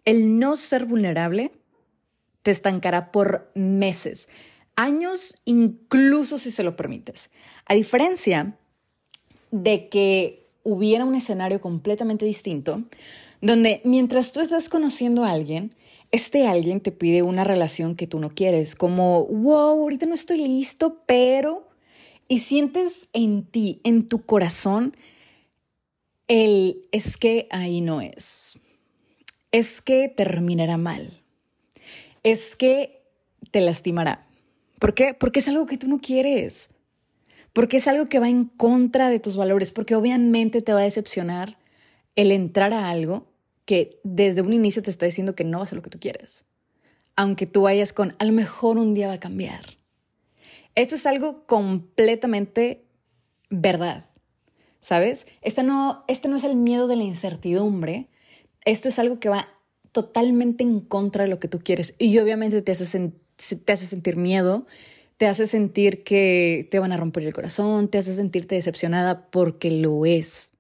El 0.06 0.40
no 0.40 0.58
ser 0.58 0.86
vulnerable 0.86 1.52
te 2.42 2.52
estancará 2.52 3.12
por 3.12 3.52
meses, 3.54 4.30
años, 4.76 5.42
incluso 5.46 6.38
si 6.38 6.52
se 6.52 6.64
lo 6.64 6.76
permites. 6.76 7.32
A 7.66 7.76
diferencia 7.76 8.58
de 9.52 9.90
que 9.90 10.50
hubiera 10.64 11.06
un 11.06 11.16
escenario 11.16 11.62
completamente 11.62 12.26
distinto, 12.26 12.84
donde 13.42 13.82
mientras 13.84 14.32
tú 14.32 14.40
estás 14.40 14.70
conociendo 14.70 15.24
a 15.24 15.32
alguien, 15.32 15.76
este 16.12 16.48
alguien 16.48 16.82
te 16.82 16.92
pide 16.92 17.22
una 17.22 17.44
relación 17.44 17.96
que 17.96 18.08
tú 18.08 18.20
no 18.20 18.30
quieres, 18.32 18.76
como, 18.76 19.26
wow, 19.28 19.82
ahorita 19.82 20.06
no 20.06 20.14
estoy 20.14 20.40
listo, 20.40 21.04
pero... 21.06 21.68
Y 22.28 22.40
sientes 22.40 23.10
en 23.12 23.44
ti, 23.44 23.82
en 23.84 24.08
tu 24.08 24.26
corazón, 24.26 24.96
el 26.30 26.86
es 26.94 27.18
que 27.18 27.50
ahí 27.52 27.82
no 27.82 28.00
es. 28.00 28.58
Es 29.52 29.82
que 29.82 30.10
terminará 30.10 30.78
mal. 30.78 31.22
Es 32.24 32.56
que 32.56 33.04
te 33.52 33.62
lastimará. 33.62 34.28
¿Por 34.80 34.94
qué? 34.94 35.14
Porque 35.14 35.40
es 35.40 35.48
algo 35.48 35.66
que 35.66 35.78
tú 35.78 35.88
no 35.88 36.00
quieres. 36.00 36.72
Porque 37.54 37.78
es 37.78 37.88
algo 37.88 38.06
que 38.06 38.20
va 38.20 38.30
en 38.30 38.46
contra 38.46 39.10
de 39.10 39.20
tus 39.20 39.36
valores. 39.36 39.72
Porque 39.72 39.96
obviamente 39.96 40.62
te 40.62 40.74
va 40.74 40.80
a 40.80 40.84
decepcionar 40.84 41.58
el 42.16 42.32
entrar 42.32 42.74
a 42.74 42.90
algo 42.90 43.28
que 43.66 44.00
desde 44.04 44.42
un 44.42 44.54
inicio 44.54 44.82
te 44.82 44.90
está 44.90 45.06
diciendo 45.06 45.36
que 45.36 45.44
no 45.44 45.60
va 45.60 45.64
a 45.64 45.68
ser 45.68 45.78
lo 45.78 45.82
que 45.82 45.90
tú 45.90 46.00
quieres. 46.00 46.46
Aunque 47.16 47.46
tú 47.46 47.64
vayas 47.64 47.94
con, 47.94 48.16
a 48.20 48.26
lo 48.26 48.32
mejor 48.32 48.78
un 48.78 48.94
día 48.94 49.08
va 49.08 49.14
a 49.14 49.20
cambiar. 49.20 49.62
Eso 50.76 50.96
es 50.96 51.06
algo 51.06 51.46
completamente 51.46 52.86
verdad, 53.50 54.10
¿sabes? 54.80 55.28
Este 55.42 55.64
no, 55.64 56.06
este 56.08 56.30
no 56.30 56.38
es 56.38 56.44
el 56.44 56.56
miedo 56.56 56.88
de 56.88 56.96
la 56.96 57.04
incertidumbre. 57.04 58.08
Esto 58.66 58.90
es 58.90 59.00
algo 59.00 59.20
que 59.20 59.30
va 59.30 59.48
totalmente 59.92 60.64
en 60.64 60.80
contra 60.82 61.24
de 61.24 61.30
lo 61.30 61.40
que 61.40 61.48
tú 61.48 61.60
quieres. 61.60 61.96
Y 62.00 62.18
obviamente 62.20 62.62
te 62.62 62.72
hace, 62.72 63.12
te 63.66 63.74
hace 63.74 63.86
sentir 63.86 64.16
miedo, 64.16 64.66
te 65.18 65.28
hace 65.28 65.48
sentir 65.48 66.04
que 66.04 66.68
te 66.72 66.80
van 66.80 66.92
a 66.92 66.98
romper 66.98 67.24
el 67.24 67.34
corazón, 67.34 67.90
te 67.90 67.98
hace 67.98 68.14
sentirte 68.14 68.56
decepcionada 68.56 69.30
porque 69.30 69.72
lo 69.72 70.06
es. 70.06 70.54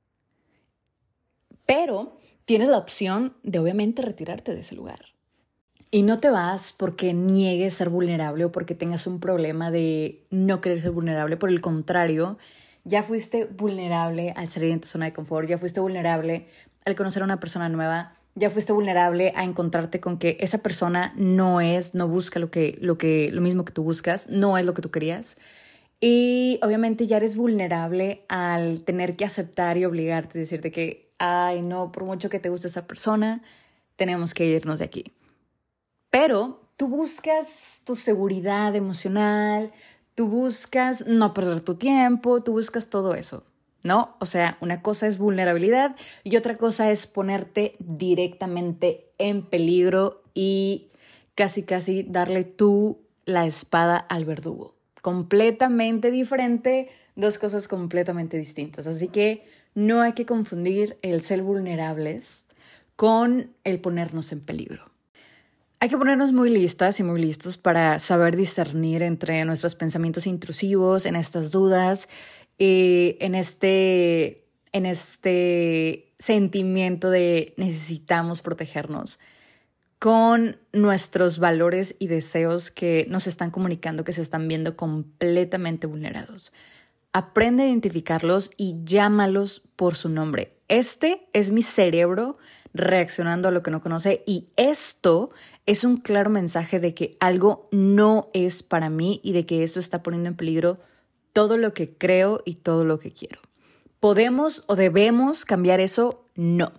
Pero 1.65 2.17
tienes 2.45 2.69
la 2.69 2.77
opción 2.77 3.33
de 3.43 3.59
obviamente 3.59 4.01
retirarte 4.01 4.53
de 4.53 4.61
ese 4.61 4.75
lugar. 4.75 5.05
Y 5.89 6.03
no 6.03 6.19
te 6.19 6.29
vas 6.29 6.73
porque 6.73 7.13
niegues 7.13 7.73
ser 7.73 7.89
vulnerable 7.89 8.45
o 8.45 8.51
porque 8.51 8.75
tengas 8.75 9.07
un 9.07 9.19
problema 9.19 9.71
de 9.71 10.25
no 10.29 10.61
querer 10.61 10.81
ser 10.81 10.91
vulnerable. 10.91 11.35
Por 11.35 11.49
el 11.49 11.59
contrario, 11.59 12.37
ya 12.85 13.03
fuiste 13.03 13.45
vulnerable 13.45 14.33
al 14.35 14.47
salir 14.47 14.71
en 14.71 14.79
tu 14.79 14.87
zona 14.87 15.05
de 15.05 15.13
confort, 15.13 15.49
ya 15.49 15.57
fuiste 15.57 15.81
vulnerable 15.81 16.47
al 16.85 16.95
conocer 16.95 17.21
a 17.21 17.25
una 17.25 17.39
persona 17.39 17.69
nueva, 17.69 18.15
ya 18.35 18.49
fuiste 18.49 18.73
vulnerable 18.73 19.33
a 19.35 19.43
encontrarte 19.43 19.99
con 19.99 20.17
que 20.17 20.37
esa 20.39 20.59
persona 20.59 21.13
no 21.17 21.61
es, 21.61 21.95
no 21.95 22.07
busca 22.07 22.39
lo 22.39 22.49
que, 22.49 22.77
lo 22.81 22.97
que, 22.97 23.29
lo 23.31 23.41
mismo 23.41 23.65
que 23.65 23.73
tú 23.73 23.83
buscas, 23.83 24.29
no 24.29 24.57
es 24.57 24.65
lo 24.65 24.73
que 24.73 24.81
tú 24.81 24.89
querías. 24.89 25.37
Y 25.99 26.59
obviamente 26.63 27.07
ya 27.07 27.17
eres 27.17 27.35
vulnerable 27.35 28.25
al 28.29 28.81
tener 28.81 29.15
que 29.15 29.25
aceptar 29.25 29.77
y 29.77 29.85
obligarte 29.85 30.37
a 30.37 30.41
decirte 30.41 30.71
que 30.71 31.11
ay, 31.21 31.61
no, 31.61 31.91
por 31.91 32.03
mucho 32.03 32.29
que 32.29 32.39
te 32.39 32.49
guste 32.49 32.67
esa 32.67 32.87
persona, 32.87 33.43
tenemos 33.95 34.33
que 34.33 34.47
irnos 34.47 34.79
de 34.79 34.85
aquí. 34.85 35.13
Pero 36.09 36.61
tú 36.77 36.87
buscas 36.87 37.81
tu 37.85 37.95
seguridad 37.95 38.75
emocional, 38.75 39.71
tú 40.15 40.27
buscas 40.27 41.05
no 41.05 41.33
perder 41.33 41.61
tu 41.61 41.75
tiempo, 41.75 42.41
tú 42.41 42.53
buscas 42.53 42.89
todo 42.89 43.13
eso, 43.13 43.43
¿no? 43.83 44.15
O 44.19 44.25
sea, 44.25 44.57
una 44.61 44.81
cosa 44.81 45.07
es 45.07 45.17
vulnerabilidad 45.17 45.95
y 46.23 46.37
otra 46.37 46.57
cosa 46.57 46.91
es 46.91 47.07
ponerte 47.07 47.75
directamente 47.79 49.07
en 49.17 49.43
peligro 49.43 50.23
y 50.33 50.89
casi, 51.35 51.63
casi 51.63 52.03
darle 52.03 52.43
tú 52.43 52.99
la 53.25 53.45
espada 53.45 53.97
al 53.97 54.25
verdugo. 54.25 54.75
Completamente 55.01 56.11
diferente, 56.11 56.89
dos 57.15 57.37
cosas 57.37 57.67
completamente 57.67 58.37
distintas. 58.37 58.87
Así 58.87 59.07
que 59.07 59.43
no 59.73 60.01
hay 60.01 60.13
que 60.13 60.25
confundir 60.25 60.97
el 61.01 61.21
ser 61.21 61.41
vulnerables 61.41 62.47
con 62.95 63.51
el 63.63 63.79
ponernos 63.79 64.31
en 64.31 64.41
peligro. 64.41 64.91
Hay 65.79 65.89
que 65.89 65.97
ponernos 65.97 66.31
muy 66.31 66.51
listas 66.51 66.99
y 66.99 67.03
muy 67.03 67.19
listos 67.19 67.57
para 67.57 67.97
saber 67.97 68.35
discernir 68.35 69.01
entre 69.01 69.43
nuestros 69.45 69.73
pensamientos 69.73 70.27
intrusivos, 70.27 71.07
en 71.07 71.15
estas 71.15 71.49
dudas, 71.49 72.07
y 72.63 73.17
en 73.19 73.33
este, 73.33 74.45
en 74.71 74.85
este 74.85 76.13
sentimiento 76.19 77.09
de 77.09 77.55
necesitamos 77.57 78.43
protegernos, 78.43 79.19
con 79.97 80.57
nuestros 80.71 81.39
valores 81.39 81.95
y 81.97 82.05
deseos 82.05 82.69
que 82.69 83.07
nos 83.09 83.25
están 83.25 83.49
comunicando 83.49 84.03
que 84.03 84.13
se 84.13 84.21
están 84.21 84.47
viendo 84.47 84.77
completamente 84.77 85.87
vulnerados. 85.87 86.53
Aprende 87.13 87.63
a 87.63 87.67
identificarlos 87.67 88.51
y 88.57 88.75
llámalos 88.83 89.63
por 89.75 89.95
su 89.95 90.09
nombre. 90.09 90.53
Este 90.67 91.27
es 91.33 91.49
mi 91.49 91.63
cerebro 91.63 92.37
reaccionando 92.75 93.47
a 93.47 93.51
lo 93.51 93.63
que 93.63 93.71
no 93.71 93.81
conoce 93.81 94.23
y 94.27 94.49
esto 94.55 95.31
es 95.65 95.83
un 95.83 95.97
claro 95.97 96.29
mensaje 96.29 96.79
de 96.79 96.93
que 96.93 97.17
algo 97.19 97.67
no 97.71 98.29
es 98.33 98.61
para 98.61 98.91
mí 98.91 99.19
y 99.23 99.33
de 99.33 99.47
que 99.47 99.63
esto 99.63 99.79
está 99.79 100.03
poniendo 100.03 100.29
en 100.29 100.35
peligro 100.35 100.79
todo 101.33 101.57
lo 101.57 101.73
que 101.73 101.93
creo 101.93 102.41
y 102.45 102.55
todo 102.55 102.85
lo 102.85 102.99
que 102.99 103.11
quiero. 103.11 103.39
¿Podemos 103.99 104.63
o 104.67 104.75
debemos 104.75 105.45
cambiar 105.45 105.79
eso? 105.79 106.25
No. 106.35 106.71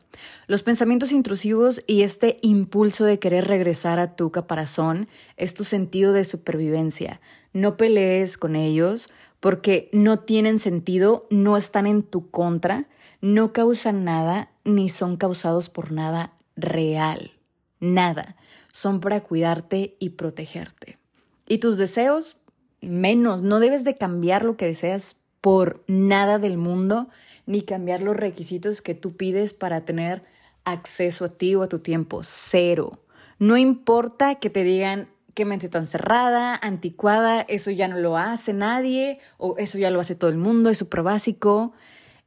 Los 0.48 0.62
pensamientos 0.62 1.12
intrusivos 1.12 1.82
y 1.86 2.02
este 2.02 2.38
impulso 2.42 3.04
de 3.04 3.18
querer 3.18 3.46
regresar 3.46 3.98
a 3.98 4.16
tu 4.16 4.30
caparazón 4.30 5.08
es 5.36 5.54
tu 5.54 5.64
sentido 5.64 6.12
de 6.12 6.24
supervivencia. 6.24 7.20
No 7.52 7.76
pelees 7.76 8.38
con 8.38 8.56
ellos 8.56 9.10
porque 9.38 9.88
no 9.92 10.18
tienen 10.18 10.58
sentido, 10.58 11.26
no 11.30 11.56
están 11.56 11.86
en 11.86 12.02
tu 12.02 12.30
contra, 12.30 12.86
no 13.20 13.52
causan 13.52 14.04
nada 14.04 14.50
ni 14.64 14.88
son 14.88 15.16
causados 15.16 15.68
por 15.68 15.92
nada 15.92 16.32
real. 16.56 17.32
Nada. 17.78 18.36
Son 18.72 19.00
para 19.00 19.20
cuidarte 19.20 19.96
y 19.98 20.10
protegerte. 20.10 20.98
Y 21.46 21.58
tus 21.58 21.78
deseos, 21.78 22.38
menos. 22.82 23.42
No 23.42 23.60
debes 23.60 23.84
de 23.84 23.96
cambiar 23.96 24.44
lo 24.44 24.56
que 24.56 24.66
deseas 24.66 25.16
por 25.40 25.82
nada 25.86 26.38
del 26.38 26.58
mundo, 26.58 27.08
ni 27.46 27.62
cambiar 27.62 28.02
los 28.02 28.16
requisitos 28.16 28.82
que 28.82 28.94
tú 28.94 29.16
pides 29.16 29.54
para 29.54 29.84
tener 29.84 30.22
acceso 30.64 31.24
a 31.24 31.28
ti 31.30 31.54
o 31.54 31.62
a 31.62 31.68
tu 31.68 31.80
tiempo. 31.80 32.20
Cero. 32.24 33.00
No 33.38 33.56
importa 33.56 34.36
que 34.36 34.50
te 34.50 34.62
digan 34.62 35.08
qué 35.34 35.44
mente 35.44 35.68
tan 35.68 35.86
cerrada, 35.86 36.54
anticuada, 36.54 37.40
eso 37.42 37.70
ya 37.70 37.88
no 37.88 37.98
lo 37.98 38.16
hace 38.16 38.52
nadie, 38.52 39.18
o 39.38 39.56
eso 39.58 39.78
ya 39.78 39.90
lo 39.90 40.00
hace 40.00 40.14
todo 40.14 40.30
el 40.30 40.36
mundo, 40.36 40.70
es 40.70 40.78
súper 40.78 41.02
básico, 41.02 41.72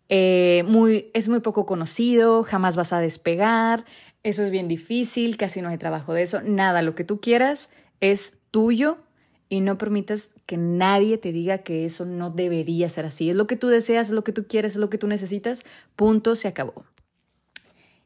eh, 0.10 0.64
muy, 0.68 1.12
es 1.14 1.30
muy 1.30 1.40
poco 1.40 1.66
conocido, 1.66 2.44
jamás 2.44 2.76
vas 2.76 2.94
a 2.94 3.00
despegar, 3.00 3.86
eso 4.24 4.42
es 4.42 4.50
bien 4.50 4.68
difícil, 4.68 5.38
casi 5.38 5.62
no 5.62 5.70
hay 5.70 5.78
trabajo 5.78 6.14
de 6.14 6.24
eso, 6.24 6.42
nada, 6.42 6.82
lo 6.82 6.96
que 6.96 7.04
tú 7.04 7.22
quieras 7.22 7.70
es 8.02 8.40
tuyo 8.50 9.05
y 9.50 9.62
no 9.62 9.78
permitas 9.78 10.34
que 10.46 10.58
nadie 10.58 11.18
te 11.18 11.32
diga 11.32 11.60
que 11.60 11.86
eso 11.86 12.06
no 12.06 12.30
debería 12.30 12.90
ser 12.90 13.06
así. 13.06 13.30
Es 13.30 13.36
lo 13.36 13.48
que 13.48 13.56
tú 13.56 13.68
deseas, 13.68 14.08
es 14.08 14.14
lo 14.14 14.24
que 14.24 14.32
tú 14.32 14.48
quieres, 14.48 14.74
es 14.74 14.78
lo 14.78 14.90
que 14.90 14.98
tú 14.98 15.08
necesitas, 15.08 15.66
punto, 15.96 16.36
se 16.36 16.48
acabó. 16.48 16.86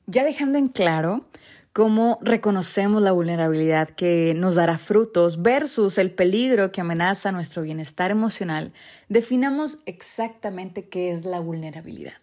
Ya 0.05 0.24
dejando 0.24 0.58
en 0.58 0.67
claro 0.67 1.27
cómo 1.72 2.19
reconocemos 2.22 3.01
la 3.01 3.12
vulnerabilidad 3.12 3.89
que 3.89 4.34
nos 4.36 4.55
dará 4.55 4.77
frutos 4.77 5.41
versus 5.41 5.98
el 5.98 6.12
peligro 6.12 6.72
que 6.72 6.81
amenaza 6.81 7.31
nuestro 7.31 7.62
bienestar 7.62 8.12
emocional, 8.12 8.74
definamos 9.08 9.79
exactamente 9.86 10.89
qué 10.89 11.12
es 11.12 11.25
la 11.25 11.39
vulnerabilidad. 11.39 12.13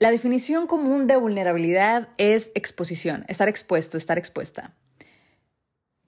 La 0.00 0.10
definición 0.10 0.66
común 0.66 1.06
de 1.06 1.16
vulnerabilidad 1.16 2.08
es 2.18 2.52
exposición, 2.54 3.24
estar 3.28 3.48
expuesto, 3.48 3.98
estar 3.98 4.16
expuesta. 4.16 4.72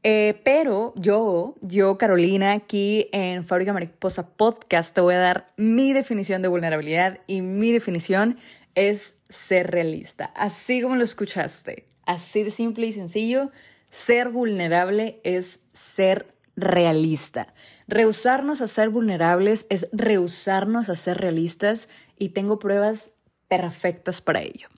Eh, 0.02 0.40
pero 0.44 0.94
yo, 0.96 1.56
yo, 1.60 1.98
Carolina, 1.98 2.52
aquí 2.52 3.08
en 3.12 3.44
Fábrica 3.44 3.72
Mariposa 3.72 4.34
Podcast, 4.34 4.94
te 4.94 5.02
voy 5.02 5.14
a 5.14 5.18
dar 5.18 5.52
mi 5.56 5.92
definición 5.92 6.40
de 6.40 6.48
vulnerabilidad 6.48 7.18
y 7.26 7.42
mi 7.42 7.70
definición 7.70 8.38
es 8.74 9.20
ser 9.28 9.70
realista, 9.70 10.26
así 10.36 10.80
como 10.80 10.96
lo 10.96 11.04
escuchaste. 11.04 11.86
Así 12.06 12.42
de 12.42 12.50
simple 12.50 12.86
y 12.86 12.92
sencillo, 12.92 13.50
ser 13.90 14.30
vulnerable 14.30 15.20
es 15.22 15.66
ser 15.72 16.34
realista. 16.56 17.52
Rehusarnos 17.86 18.62
a 18.62 18.68
ser 18.68 18.88
vulnerables 18.88 19.66
es 19.68 19.88
rehusarnos 19.92 20.88
a 20.88 20.96
ser 20.96 21.18
realistas 21.18 21.88
y 22.18 22.30
tengo 22.30 22.58
pruebas 22.58 23.14
perfectas 23.48 24.20
para 24.20 24.40
ello. 24.40 24.68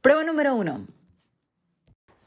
Prueba 0.00 0.22
número 0.22 0.54
uno. 0.54 0.86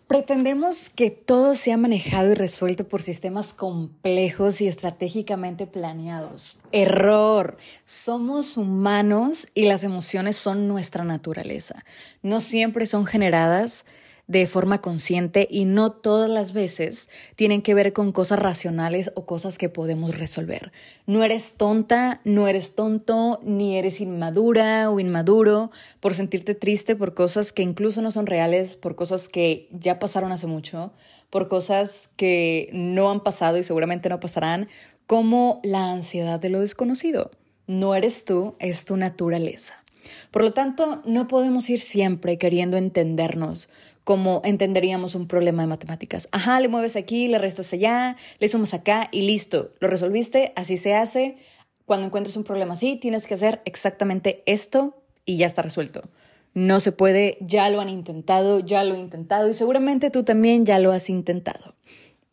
Pretendemos 0.10 0.90
que 0.90 1.12
todo 1.12 1.54
sea 1.54 1.78
manejado 1.78 2.32
y 2.32 2.34
resuelto 2.34 2.88
por 2.88 3.04
sistemas 3.04 3.54
complejos 3.54 4.60
y 4.60 4.68
estratégicamente 4.68 5.68
planeados. 5.68 6.62
Error. 6.72 7.58
Somos 7.86 8.58
humanos 8.58 9.50
y 9.54 9.66
las 9.66 9.84
emociones 9.84 10.36
son 10.36 10.68
nuestra 10.68 11.04
naturaleza. 11.04 11.86
No 12.24 12.42
siempre 12.42 12.88
son 12.88 13.06
generadas 13.06 13.86
de 14.30 14.46
forma 14.46 14.80
consciente 14.80 15.48
y 15.50 15.66
no 15.66 15.92
todas 15.92 16.30
las 16.30 16.54
veces 16.54 17.10
tienen 17.36 17.64
que 17.64 17.74
ver 17.74 17.94
con 17.94 18.12
cosas 18.12 18.38
racionales 18.38 19.12
o 19.16 19.26
cosas 19.26 19.58
que 19.58 19.70
podemos 19.70 20.18
resolver. 20.18 20.72
No 21.08 21.24
eres 21.24 21.56
tonta, 21.56 22.22
no 22.24 22.48
eres 22.48 22.76
tonto, 22.76 23.40
ni 23.44 23.80
eres 23.80 24.00
inmadura 24.00 24.92
o 24.92 25.00
inmaduro 25.00 25.72
por 26.00 26.14
sentirte 26.14 26.54
triste 26.54 26.96
por 26.96 27.16
cosas 27.16 27.52
que 27.52 27.64
incluso 27.64 28.04
no 28.04 28.12
son 28.12 28.28
reales, 28.28 28.78
por 28.78 28.96
cosas 28.96 29.30
que 29.30 29.68
ya 29.72 29.98
pasaron 29.98 30.32
hace 30.32 30.46
mucho, 30.46 30.94
por 31.32 31.48
cosas 31.48 32.12
que 32.16 32.70
no 32.72 33.10
han 33.10 33.24
pasado 33.24 33.58
y 33.58 33.64
seguramente 33.64 34.10
no 34.10 34.20
pasarán, 34.20 34.68
como 35.08 35.60
la 35.64 35.92
ansiedad 35.92 36.40
de 36.40 36.50
lo 36.50 36.60
desconocido. 36.60 37.32
No 37.66 37.96
eres 37.96 38.26
tú, 38.26 38.56
es 38.60 38.86
tu 38.86 38.96
naturaleza. 38.96 39.84
Por 40.32 40.44
lo 40.44 40.54
tanto, 40.54 41.02
no 41.06 41.28
podemos 41.28 41.70
ir 41.70 41.80
siempre 41.80 42.38
queriendo 42.38 42.78
entendernos 42.78 43.70
como 44.10 44.42
entenderíamos 44.44 45.14
un 45.14 45.28
problema 45.28 45.62
de 45.62 45.68
matemáticas. 45.68 46.30
Ajá, 46.32 46.60
le 46.60 46.68
mueves 46.68 46.96
aquí, 46.96 47.28
le 47.28 47.38
restas 47.38 47.74
allá, 47.74 48.16
le 48.40 48.48
sumas 48.48 48.74
acá 48.74 49.08
y 49.12 49.22
listo. 49.22 49.76
Lo 49.80 49.88
resolviste, 49.88 50.52
así 50.56 50.78
se 50.78 50.96
hace. 50.96 51.38
Cuando 51.86 52.08
encuentres 52.08 52.36
un 52.36 52.44
problema 52.44 52.74
así, 52.74 52.96
tienes 52.96 53.28
que 53.28 53.36
hacer 53.36 53.62
exactamente 53.66 54.42
esto 54.48 55.00
y 55.26 55.38
ya 55.38 55.46
está 55.46 55.62
resuelto. 55.62 56.10
No 56.56 56.80
se 56.80 56.92
puede, 56.92 57.38
ya 57.40 57.70
lo 57.70 57.82
han 57.82 57.90
intentado, 57.90 58.62
ya 58.62 58.84
lo 58.84 58.96
he 58.96 59.00
intentado 59.00 59.48
y 59.48 59.54
seguramente 59.54 60.10
tú 60.10 60.24
también 60.24 60.66
ya 60.66 60.80
lo 60.80 60.92
has 60.92 61.08
intentado. 61.12 61.76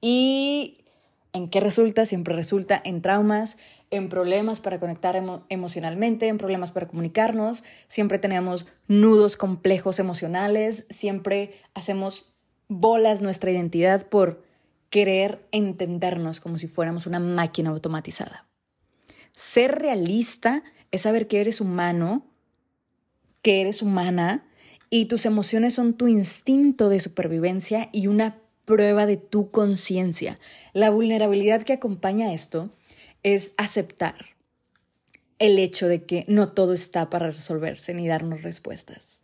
¿Y 0.01 0.79
en 1.35 1.51
qué 1.51 1.61
resulta? 1.61 2.07
Siempre 2.07 2.35
resulta 2.35 2.81
en 2.83 3.03
traumas, 3.03 3.59
en 3.91 4.09
problemas 4.09 4.61
para 4.61 4.81
conectar 4.81 5.23
emocionalmente, 5.49 6.29
en 6.29 6.39
problemas 6.39 6.71
para 6.71 6.89
comunicarnos, 6.89 7.65
siempre 7.89 8.19
tenemos 8.19 8.67
nudos 8.89 9.37
complejos 9.37 9.99
emocionales, 9.99 10.87
siempre 10.91 11.55
hacemos 11.75 12.33
bolas 12.69 13.23
nuestra 13.23 13.51
identidad 13.51 14.09
por 14.09 14.43
querer 14.91 15.47
entendernos 15.53 16.41
como 16.41 16.59
si 16.59 16.67
fuéramos 16.67 17.07
una 17.07 17.21
máquina 17.21 17.71
automatizada. 17.71 18.47
Ser 19.33 19.79
realista 19.79 20.63
es 20.91 21.03
saber 21.03 21.29
que 21.29 21.41
eres 21.41 21.61
humano, 21.61 22.27
que 23.43 23.61
eres 23.61 23.83
humana 23.83 24.47
y 24.91 25.07
tus 25.07 25.27
emociones 25.27 25.75
son 25.75 25.95
tu 25.95 26.09
instinto 26.09 26.89
de 26.89 27.01
supervivencia 27.01 27.89
y 27.93 28.07
una 28.07 28.41
prueba 28.65 29.07
de 29.07 29.17
tu 29.17 29.51
conciencia. 29.51 30.39
La 30.73 30.91
vulnerabilidad 30.91 31.63
que 31.63 31.73
acompaña 31.73 32.33
esto 32.33 32.71
es 33.27 33.55
aceptar 33.57 34.15
el 35.41 35.59
hecho 35.59 35.89
de 35.89 36.05
que 36.05 36.25
no 36.29 36.53
todo 36.53 36.73
está 36.73 37.11
para 37.11 37.27
resolverse 37.27 37.93
ni 37.93 38.07
darnos 38.07 38.43
respuestas. 38.43 39.23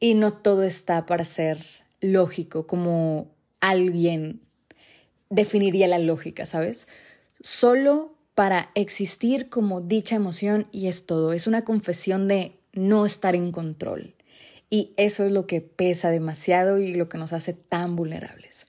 Y 0.00 0.14
no 0.14 0.32
todo 0.32 0.64
está 0.64 1.06
para 1.06 1.24
ser 1.24 1.58
lógico 2.00 2.66
como 2.66 3.28
alguien 3.60 4.40
definiría 5.30 5.86
la 5.86 6.00
lógica, 6.00 6.46
¿sabes? 6.46 6.88
Solo 7.40 8.16
para 8.34 8.72
existir 8.74 9.48
como 9.48 9.80
dicha 9.80 10.16
emoción 10.16 10.66
y 10.72 10.88
es 10.88 11.06
todo. 11.06 11.32
Es 11.32 11.46
una 11.46 11.64
confesión 11.64 12.26
de 12.26 12.58
no 12.72 13.06
estar 13.06 13.36
en 13.36 13.52
control. 13.52 14.16
Y 14.68 14.94
eso 14.96 15.24
es 15.24 15.30
lo 15.30 15.46
que 15.46 15.60
pesa 15.60 16.10
demasiado 16.10 16.80
y 16.80 16.92
lo 16.94 17.08
que 17.08 17.18
nos 17.18 17.32
hace 17.32 17.52
tan 17.52 17.94
vulnerables. 17.94 18.66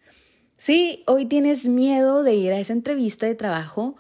Sí, 0.58 1.04
hoy 1.08 1.26
tienes 1.26 1.68
miedo 1.68 2.22
de 2.22 2.36
ir 2.36 2.54
a 2.54 2.60
esa 2.60 2.74
entrevista 2.74 3.26
de 3.26 3.34
trabajo, 3.34 3.98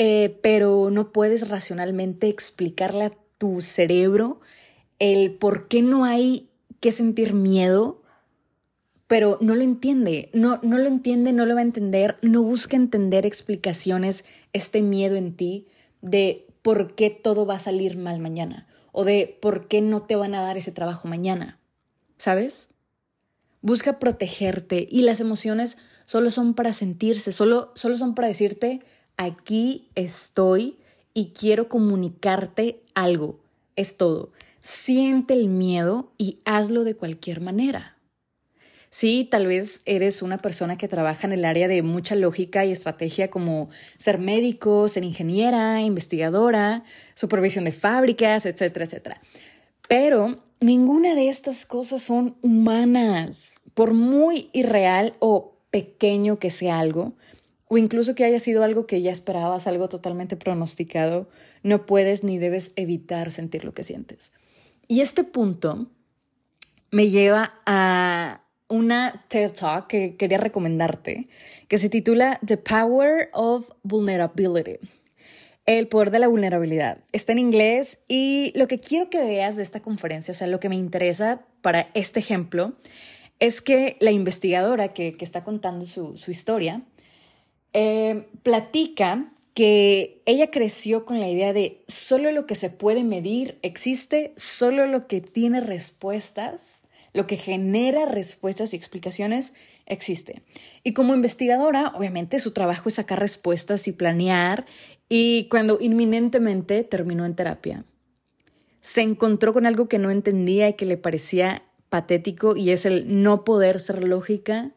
eh, 0.00 0.38
pero 0.42 0.90
no 0.90 1.10
puedes 1.10 1.48
racionalmente 1.48 2.28
explicarle 2.28 3.06
a 3.06 3.12
tu 3.36 3.60
cerebro 3.60 4.40
el 5.00 5.32
por 5.32 5.66
qué 5.66 5.82
no 5.82 6.04
hay 6.04 6.48
que 6.78 6.92
sentir 6.92 7.34
miedo, 7.34 8.00
pero 9.08 9.38
no 9.40 9.56
lo 9.56 9.64
entiende, 9.64 10.30
no, 10.32 10.60
no 10.62 10.78
lo 10.78 10.86
entiende, 10.86 11.32
no 11.32 11.46
lo 11.46 11.54
va 11.54 11.60
a 11.60 11.64
entender, 11.64 12.16
no 12.22 12.42
busca 12.42 12.76
entender 12.76 13.26
explicaciones, 13.26 14.24
este 14.52 14.82
miedo 14.82 15.16
en 15.16 15.34
ti 15.34 15.66
de 16.00 16.46
por 16.62 16.94
qué 16.94 17.10
todo 17.10 17.44
va 17.44 17.56
a 17.56 17.60
salir 17.60 17.96
mal 17.96 18.20
mañana 18.20 18.68
o 18.92 19.04
de 19.04 19.36
por 19.40 19.66
qué 19.66 19.80
no 19.80 20.02
te 20.02 20.14
van 20.14 20.36
a 20.36 20.42
dar 20.42 20.56
ese 20.56 20.70
trabajo 20.70 21.08
mañana, 21.08 21.58
¿sabes? 22.18 22.68
Busca 23.62 23.98
protegerte 23.98 24.86
y 24.88 25.02
las 25.02 25.18
emociones 25.18 25.76
solo 26.04 26.30
son 26.30 26.54
para 26.54 26.72
sentirse, 26.72 27.32
solo, 27.32 27.72
solo 27.74 27.98
son 27.98 28.14
para 28.14 28.28
decirte, 28.28 28.80
aquí 29.18 29.90
estoy 29.94 30.78
y 31.12 31.32
quiero 31.32 31.68
comunicarte 31.68 32.80
algo. 32.94 33.38
Es 33.76 33.98
todo. 33.98 34.32
Siente 34.60 35.34
el 35.34 35.48
miedo 35.48 36.12
y 36.16 36.38
hazlo 36.46 36.84
de 36.84 36.94
cualquier 36.94 37.42
manera. 37.42 37.96
Sí, 38.90 39.28
tal 39.30 39.46
vez 39.46 39.82
eres 39.84 40.22
una 40.22 40.38
persona 40.38 40.78
que 40.78 40.88
trabaja 40.88 41.26
en 41.26 41.34
el 41.34 41.44
área 41.44 41.68
de 41.68 41.82
mucha 41.82 42.14
lógica 42.14 42.64
y 42.64 42.72
estrategia 42.72 43.28
como 43.28 43.68
ser 43.98 44.18
médico, 44.18 44.88
ser 44.88 45.04
ingeniera, 45.04 45.82
investigadora, 45.82 46.84
supervisión 47.14 47.64
de 47.64 47.72
fábricas, 47.72 48.46
etcétera, 48.46 48.86
etcétera. 48.86 49.20
Pero 49.88 50.42
ninguna 50.60 51.14
de 51.14 51.28
estas 51.28 51.66
cosas 51.66 52.02
son 52.02 52.36
humanas. 52.40 53.62
Por 53.74 53.92
muy 53.92 54.48
irreal 54.54 55.14
o 55.18 55.58
pequeño 55.70 56.38
que 56.38 56.50
sea 56.50 56.78
algo, 56.78 57.12
o 57.68 57.78
incluso 57.78 58.14
que 58.14 58.24
haya 58.24 58.40
sido 58.40 58.64
algo 58.64 58.86
que 58.86 59.02
ya 59.02 59.12
esperabas, 59.12 59.66
algo 59.66 59.88
totalmente 59.88 60.36
pronosticado, 60.36 61.28
no 61.62 61.86
puedes 61.86 62.24
ni 62.24 62.38
debes 62.38 62.72
evitar 62.76 63.30
sentir 63.30 63.64
lo 63.64 63.72
que 63.72 63.84
sientes. 63.84 64.32
Y 64.86 65.00
este 65.00 65.24
punto 65.24 65.88
me 66.90 67.10
lleva 67.10 67.54
a 67.66 68.42
una 68.68 69.24
TED 69.28 69.52
Talk 69.52 69.86
que 69.86 70.16
quería 70.16 70.38
recomendarte, 70.38 71.28
que 71.68 71.78
se 71.78 71.88
titula 71.88 72.38
The 72.44 72.56
Power 72.56 73.30
of 73.32 73.70
Vulnerability. 73.82 74.78
El 75.66 75.88
poder 75.88 76.10
de 76.10 76.18
la 76.18 76.28
vulnerabilidad. 76.28 77.04
Está 77.12 77.32
en 77.32 77.38
inglés 77.38 77.98
y 78.08 78.52
lo 78.56 78.68
que 78.68 78.80
quiero 78.80 79.10
que 79.10 79.22
veas 79.22 79.56
de 79.56 79.62
esta 79.62 79.80
conferencia, 79.80 80.32
o 80.32 80.34
sea, 80.34 80.46
lo 80.46 80.60
que 80.60 80.70
me 80.70 80.76
interesa 80.76 81.42
para 81.60 81.90
este 81.92 82.20
ejemplo, 82.20 82.74
es 83.38 83.60
que 83.60 83.96
la 84.00 84.10
investigadora 84.10 84.88
que, 84.88 85.14
está 85.20 85.44
contando 85.44 85.84
su, 85.84 86.14
historia 86.30 86.82
eh, 87.72 88.28
platica 88.42 89.32
que 89.54 90.22
ella 90.24 90.50
creció 90.52 91.04
con 91.04 91.18
la 91.18 91.28
idea 91.28 91.52
de 91.52 91.82
solo 91.88 92.30
lo 92.30 92.46
que 92.46 92.54
se 92.54 92.70
puede 92.70 93.02
medir 93.02 93.58
existe, 93.62 94.32
solo 94.36 94.86
lo 94.86 95.08
que 95.08 95.20
tiene 95.20 95.60
respuestas, 95.60 96.82
lo 97.12 97.26
que 97.26 97.36
genera 97.36 98.06
respuestas 98.06 98.72
y 98.72 98.76
explicaciones 98.76 99.54
existe. 99.86 100.42
Y 100.84 100.92
como 100.92 101.12
investigadora, 101.12 101.92
obviamente 101.96 102.38
su 102.38 102.52
trabajo 102.52 102.88
es 102.88 102.94
sacar 102.94 103.18
respuestas 103.18 103.88
y 103.88 103.92
planear 103.92 104.64
y 105.08 105.48
cuando 105.48 105.78
inminentemente 105.80 106.84
terminó 106.84 107.26
en 107.26 107.34
terapia, 107.34 107.84
se 108.80 109.02
encontró 109.02 109.52
con 109.52 109.66
algo 109.66 109.88
que 109.88 109.98
no 109.98 110.10
entendía 110.10 110.68
y 110.68 110.74
que 110.74 110.86
le 110.86 110.98
parecía 110.98 111.64
patético 111.88 112.56
y 112.56 112.70
es 112.70 112.86
el 112.86 113.22
no 113.22 113.44
poder 113.44 113.80
ser 113.80 114.06
lógica 114.06 114.70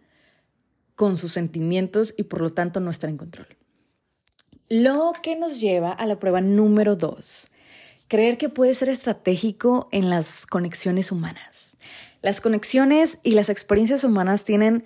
con 0.96 1.18
sus 1.18 1.34
sentimientos 1.34 2.14
y 2.18 2.24
por 2.24 2.42
lo 2.42 2.52
tanto 2.52 2.80
no 2.80 2.90
estar 2.90 3.10
en 3.10 3.18
control. 3.18 3.48
Lo 4.70 5.12
que 5.22 5.36
nos 5.36 5.60
lleva 5.60 5.92
a 5.92 6.06
la 6.06 6.20
prueba 6.20 6.40
número 6.40 6.96
dos, 6.96 7.52
creer 8.08 8.38
que 8.38 8.50
puede 8.50 8.74
ser 8.74 8.90
estratégico 8.90 9.90
en 9.92 10.10
las 10.10 10.46
conexiones 10.46 11.12
humanas. 11.12 11.76
Las 12.22 12.40
conexiones 12.40 13.20
y 13.24 13.32
las 13.32 13.50
experiencias 13.50 14.04
humanas 14.04 14.46
tienen 14.46 14.86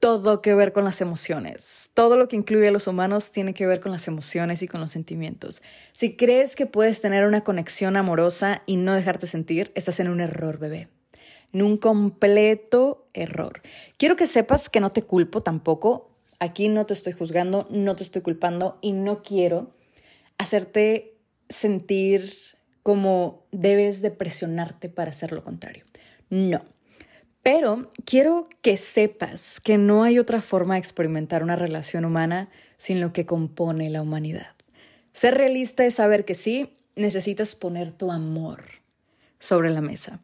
todo 0.00 0.42
que 0.42 0.52
ver 0.52 0.72
con 0.72 0.84
las 0.84 1.00
emociones. 1.00 1.90
Todo 1.94 2.16
lo 2.16 2.26
que 2.26 2.34
incluye 2.34 2.66
a 2.66 2.72
los 2.72 2.88
humanos 2.88 3.30
tiene 3.30 3.54
que 3.54 3.66
ver 3.68 3.78
con 3.78 3.92
las 3.92 4.08
emociones 4.08 4.60
y 4.60 4.66
con 4.66 4.80
los 4.80 4.90
sentimientos. 4.90 5.62
Si 5.92 6.16
crees 6.16 6.56
que 6.56 6.66
puedes 6.66 7.00
tener 7.00 7.24
una 7.24 7.44
conexión 7.44 7.96
amorosa 7.96 8.62
y 8.66 8.76
no 8.76 8.94
dejarte 8.94 9.28
sentir, 9.28 9.70
estás 9.76 10.00
en 10.00 10.08
un 10.08 10.20
error, 10.20 10.58
bebé. 10.58 10.88
Un 11.52 11.76
completo 11.76 13.08
error. 13.12 13.60
Quiero 13.98 14.16
que 14.16 14.26
sepas 14.26 14.70
que 14.70 14.80
no 14.80 14.90
te 14.90 15.02
culpo 15.02 15.42
tampoco. 15.42 16.10
Aquí 16.38 16.68
no 16.68 16.86
te 16.86 16.94
estoy 16.94 17.12
juzgando, 17.12 17.66
no 17.70 17.94
te 17.94 18.02
estoy 18.02 18.22
culpando 18.22 18.78
y 18.80 18.92
no 18.92 19.22
quiero 19.22 19.74
hacerte 20.38 21.14
sentir 21.48 22.32
como 22.82 23.46
debes 23.52 24.02
de 24.02 24.10
presionarte 24.10 24.88
para 24.88 25.10
hacer 25.10 25.32
lo 25.32 25.44
contrario. 25.44 25.84
No. 26.30 26.62
Pero 27.42 27.90
quiero 28.04 28.48
que 28.60 28.76
sepas 28.76 29.60
que 29.60 29.76
no 29.76 30.04
hay 30.04 30.18
otra 30.18 30.40
forma 30.42 30.74
de 30.74 30.80
experimentar 30.80 31.42
una 31.42 31.56
relación 31.56 32.04
humana 32.04 32.48
sin 32.76 33.00
lo 33.00 33.12
que 33.12 33.26
compone 33.26 33.90
la 33.90 34.02
humanidad. 34.02 34.54
Ser 35.12 35.34
realista 35.34 35.84
es 35.84 35.94
saber 35.94 36.24
que 36.24 36.34
sí, 36.34 36.76
necesitas 36.96 37.54
poner 37.54 37.92
tu 37.92 38.10
amor 38.10 38.64
sobre 39.38 39.70
la 39.70 39.80
mesa. 39.80 40.20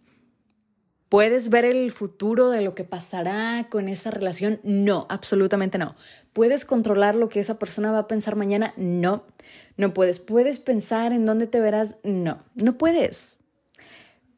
¿Puedes 1.08 1.48
ver 1.48 1.64
el 1.64 1.90
futuro 1.90 2.50
de 2.50 2.60
lo 2.60 2.74
que 2.74 2.84
pasará 2.84 3.66
con 3.70 3.88
esa 3.88 4.10
relación? 4.10 4.60
No, 4.62 5.06
absolutamente 5.08 5.78
no. 5.78 5.96
¿Puedes 6.32 6.64
controlar 6.64 7.14
lo 7.14 7.28
que 7.28 7.40
esa 7.40 7.58
persona 7.58 7.92
va 7.92 8.00
a 8.00 8.08
pensar 8.08 8.36
mañana? 8.36 8.74
No, 8.76 9.24
no 9.76 9.94
puedes. 9.94 10.18
¿Puedes 10.18 10.58
pensar 10.58 11.12
en 11.12 11.24
dónde 11.24 11.46
te 11.46 11.60
verás? 11.60 11.96
No, 12.02 12.38
no 12.54 12.76
puedes 12.76 13.38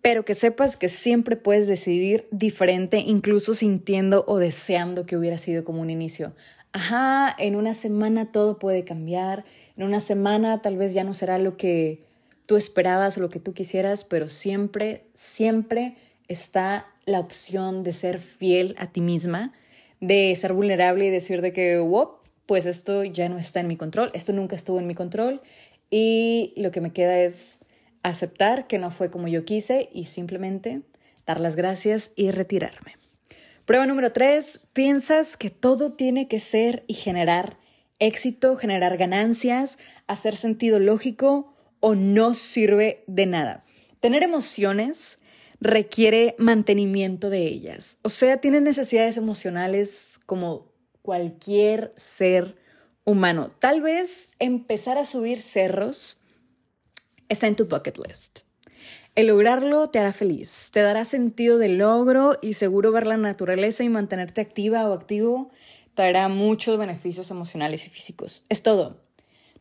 pero 0.02 0.24
que 0.24 0.34
sepas 0.34 0.76
que 0.76 0.88
siempre 0.88 1.36
puedes 1.36 1.66
decidir 1.66 2.26
diferente, 2.30 2.98
incluso 2.98 3.54
sintiendo 3.54 4.24
o 4.26 4.38
deseando 4.38 5.04
que 5.04 5.16
hubiera 5.16 5.38
sido 5.38 5.64
como 5.64 5.82
un 5.82 5.90
inicio. 5.90 6.34
Ajá, 6.72 7.34
en 7.38 7.56
una 7.56 7.74
semana 7.74 8.32
todo 8.32 8.58
puede 8.58 8.84
cambiar, 8.84 9.44
en 9.76 9.82
una 9.82 10.00
semana 10.00 10.62
tal 10.62 10.76
vez 10.76 10.94
ya 10.94 11.04
no 11.04 11.14
será 11.14 11.38
lo 11.38 11.56
que 11.56 12.04
tú 12.46 12.56
esperabas 12.56 13.18
o 13.18 13.20
lo 13.20 13.28
que 13.28 13.40
tú 13.40 13.52
quisieras, 13.52 14.04
pero 14.04 14.28
siempre, 14.28 15.04
siempre 15.12 15.96
está 16.30 16.86
la 17.06 17.18
opción 17.18 17.82
de 17.82 17.92
ser 17.92 18.20
fiel 18.20 18.76
a 18.78 18.86
ti 18.86 19.00
misma, 19.00 19.52
de 20.00 20.34
ser 20.36 20.52
vulnerable 20.52 21.04
y 21.04 21.10
decir 21.10 21.42
de 21.42 21.52
que, 21.52 21.76
wow, 21.78 22.18
pues 22.46 22.66
esto 22.66 23.02
ya 23.04 23.28
no 23.28 23.36
está 23.36 23.60
en 23.60 23.66
mi 23.66 23.76
control, 23.76 24.10
esto 24.14 24.32
nunca 24.32 24.54
estuvo 24.54 24.78
en 24.78 24.86
mi 24.86 24.94
control 24.94 25.42
y 25.90 26.54
lo 26.56 26.70
que 26.70 26.80
me 26.80 26.92
queda 26.92 27.18
es 27.18 27.64
aceptar 28.04 28.68
que 28.68 28.78
no 28.78 28.92
fue 28.92 29.10
como 29.10 29.26
yo 29.26 29.44
quise 29.44 29.90
y 29.92 30.04
simplemente 30.04 30.82
dar 31.26 31.40
las 31.40 31.56
gracias 31.56 32.12
y 32.14 32.30
retirarme. 32.30 32.94
Prueba 33.64 33.86
número 33.86 34.12
tres, 34.12 34.60
piensas 34.72 35.36
que 35.36 35.50
todo 35.50 35.92
tiene 35.92 36.28
que 36.28 36.38
ser 36.38 36.84
y 36.86 36.94
generar 36.94 37.58
éxito, 37.98 38.56
generar 38.56 38.96
ganancias, 38.96 39.78
hacer 40.06 40.36
sentido 40.36 40.78
lógico 40.78 41.54
o 41.80 41.96
no 41.96 42.34
sirve 42.34 43.02
de 43.08 43.26
nada. 43.26 43.64
Tener 44.00 44.22
emociones 44.22 45.19
requiere 45.60 46.34
mantenimiento 46.38 47.30
de 47.30 47.46
ellas. 47.46 47.98
O 48.02 48.08
sea, 48.08 48.40
tienes 48.40 48.62
necesidades 48.62 49.16
emocionales 49.16 50.18
como 50.26 50.72
cualquier 51.02 51.92
ser 51.96 52.56
humano. 53.04 53.48
Tal 53.58 53.80
vez 53.80 54.32
empezar 54.38 54.98
a 54.98 55.04
subir 55.04 55.40
cerros 55.40 56.20
está 57.28 57.46
en 57.46 57.56
tu 57.56 57.66
bucket 57.66 57.98
list. 57.98 58.40
El 59.16 59.26
lograrlo 59.26 59.88
te 59.88 59.98
hará 59.98 60.12
feliz, 60.12 60.70
te 60.72 60.80
dará 60.80 61.04
sentido 61.04 61.58
de 61.58 61.68
logro 61.68 62.38
y 62.40 62.54
seguro 62.54 62.92
ver 62.92 63.06
la 63.06 63.16
naturaleza 63.16 63.82
y 63.82 63.88
mantenerte 63.88 64.40
activa 64.40 64.88
o 64.88 64.92
activo 64.92 65.50
traerá 65.94 66.28
muchos 66.28 66.78
beneficios 66.78 67.30
emocionales 67.30 67.86
y 67.86 67.90
físicos. 67.90 68.46
Es 68.48 68.62
todo. 68.62 69.02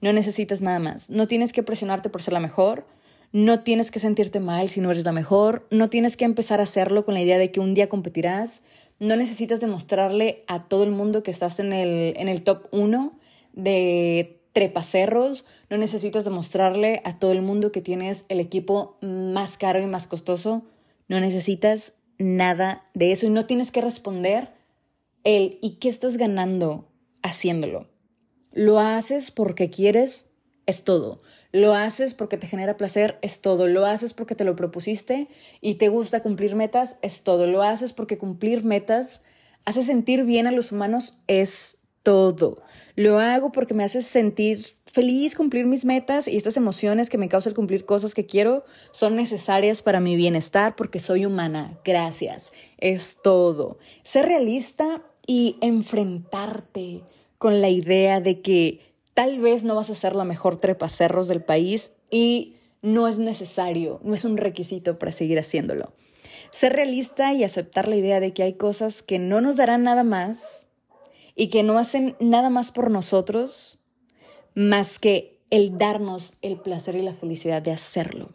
No 0.02 0.14
necesitas 0.14 0.62
nada 0.62 0.80
más. 0.80 1.10
No 1.10 1.28
tienes 1.28 1.52
que 1.52 1.64
presionarte 1.64 2.10
por 2.10 2.22
ser 2.22 2.34
la 2.34 2.40
mejor. 2.40 2.86
No 3.32 3.64
tienes 3.64 3.92
que 3.92 4.00
sentirte 4.00 4.40
mal 4.40 4.70
si 4.70 4.82
no 4.82 4.92
eres 4.92 5.06
la 5.06 5.12
mejor. 5.12 5.68
No 5.70 5.90
tienes 5.90 6.18
que 6.18 6.26
empezar 6.26 6.60
a 6.60 6.64
hacerlo 6.64 7.06
con 7.06 7.14
la 7.14 7.22
idea 7.22 7.38
de 7.38 7.52
que 7.52 7.60
un 7.60 7.74
día 7.74 7.90
competirás. 7.90 8.64
No 9.00 9.16
necesitas 9.16 9.60
demostrarle 9.60 10.44
a 10.48 10.68
todo 10.68 10.84
el 10.84 10.92
mundo 10.92 11.24
que 11.24 11.32
estás 11.32 11.60
en 11.60 11.74
el, 11.74 12.16
en 12.18 12.28
el 12.28 12.44
top 12.44 12.68
1 12.72 13.14
de 13.54 14.40
trepacerros, 14.54 15.46
no 15.70 15.78
necesitas 15.78 16.26
demostrarle 16.26 17.02
a 17.06 17.20
todo 17.20 17.32
el 17.32 17.42
mundo 17.42 17.72
que 17.72 17.82
tienes 17.82 18.26
el 18.30 18.40
equipo 18.40 18.98
más 19.02 19.58
caro 19.58 19.80
y 19.80 19.86
más 19.86 20.08
costoso, 20.08 20.64
no 21.08 21.20
necesitas 21.20 21.94
nada 22.18 22.90
de 22.94 23.12
eso 23.12 23.26
y 23.26 23.30
no 23.30 23.46
tienes 23.46 23.72
que 23.72 23.82
responder 23.82 24.50
el 25.24 25.60
¿y 25.62 25.76
qué 25.76 25.90
estás 25.90 26.18
ganando 26.18 26.90
haciéndolo? 27.22 27.88
Lo 28.52 28.80
haces 28.80 29.32
porque 29.32 29.70
quieres, 29.70 30.29
es 30.70 30.84
todo. 30.84 31.20
Lo 31.52 31.74
haces 31.74 32.14
porque 32.14 32.38
te 32.38 32.48
genera 32.48 32.78
placer, 32.78 33.18
es 33.22 33.42
todo. 33.42 33.68
Lo 33.68 33.86
haces 33.86 34.14
porque 34.14 34.36
te 34.36 34.44
lo 34.44 34.56
propusiste 34.56 35.28
y 35.62 35.76
te 35.76 35.90
gusta 35.90 36.22
cumplir 36.22 36.56
metas, 36.56 36.98
es 37.02 37.24
todo. 37.24 37.48
Lo 37.48 37.64
haces 37.64 37.92
porque 37.92 38.20
cumplir 38.20 38.64
metas 38.64 39.24
hace 39.66 39.84
sentir 39.84 40.26
bien 40.26 40.48
a 40.48 40.52
los 40.52 40.72
humanos, 40.72 41.18
es 41.28 41.78
todo. 42.04 42.62
Lo 42.96 43.20
hago 43.20 43.52
porque 43.52 43.74
me 43.74 43.84
hace 43.84 44.02
sentir 44.02 44.78
feliz 44.86 45.36
cumplir 45.36 45.66
mis 45.66 45.86
metas 45.86 46.28
y 46.28 46.38
estas 46.38 46.58
emociones 46.58 47.10
que 47.10 47.20
me 47.20 47.30
causan 47.30 47.54
cumplir 47.54 47.86
cosas 47.86 48.16
que 48.16 48.26
quiero 48.26 48.64
son 48.92 49.16
necesarias 49.16 49.82
para 49.82 50.00
mi 50.00 50.16
bienestar 50.16 50.76
porque 50.76 51.00
soy 51.00 51.26
humana. 51.26 51.80
Gracias. 51.84 52.54
Es 52.78 53.18
todo. 53.22 53.80
Ser 54.04 54.26
realista 54.26 55.04
y 55.26 55.58
enfrentarte 55.62 57.02
con 57.38 57.62
la 57.62 57.70
idea 57.70 58.22
de 58.22 58.42
que 58.42 58.89
tal 59.20 59.40
vez 59.40 59.66
no 59.66 59.76
vas 59.76 59.90
a 59.90 59.96
ser 59.96 60.16
la 60.16 60.24
mejor 60.24 60.56
trepacerros 60.56 61.28
del 61.28 61.44
país 61.44 61.92
y 62.10 62.56
no 62.82 63.06
es 63.06 63.20
necesario, 63.20 64.00
no 64.02 64.16
es 64.16 64.24
un 64.24 64.38
requisito 64.38 64.98
para 64.98 65.12
seguir 65.12 65.38
haciéndolo. 65.38 65.92
Ser 66.52 66.72
realista 66.72 67.34
y 67.34 67.44
aceptar 67.44 67.90
la 67.90 67.98
idea 67.98 68.22
de 68.22 68.32
que 68.32 68.44
hay 68.44 68.54
cosas 68.54 69.04
que 69.04 69.20
no 69.20 69.42
nos 69.42 69.58
darán 69.58 69.84
nada 69.84 70.06
más 70.06 70.70
y 71.36 71.50
que 71.50 71.64
no 71.64 71.78
hacen 71.78 72.16
nada 72.22 72.50
más 72.50 72.72
por 72.72 72.90
nosotros 72.92 73.82
más 74.56 75.00
que 75.00 75.42
el 75.50 75.78
darnos 75.78 76.38
el 76.42 76.58
placer 76.62 76.96
y 76.96 77.02
la 77.02 77.14
felicidad 77.14 77.62
de 77.62 77.74
hacerlo. 77.74 78.30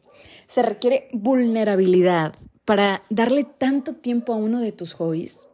Se 0.47 0.61
requiere 0.61 1.09
vulnerabilidad 1.15 2.35
para 2.67 3.05
darle 3.09 3.45
tanto 3.45 3.95
tiempo 3.95 4.35
a 4.35 4.37
uno 4.37 4.61
de 4.61 4.73
tus 4.73 4.93
hobbies 4.93 5.49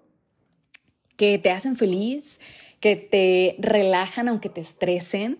que 1.16 1.38
te 1.38 1.50
hacen 1.50 1.76
feliz, 1.76 2.40
que 2.80 2.96
te 2.96 3.56
relajan 3.58 4.28
aunque 4.28 4.48
te 4.48 4.60
estresen. 4.60 5.38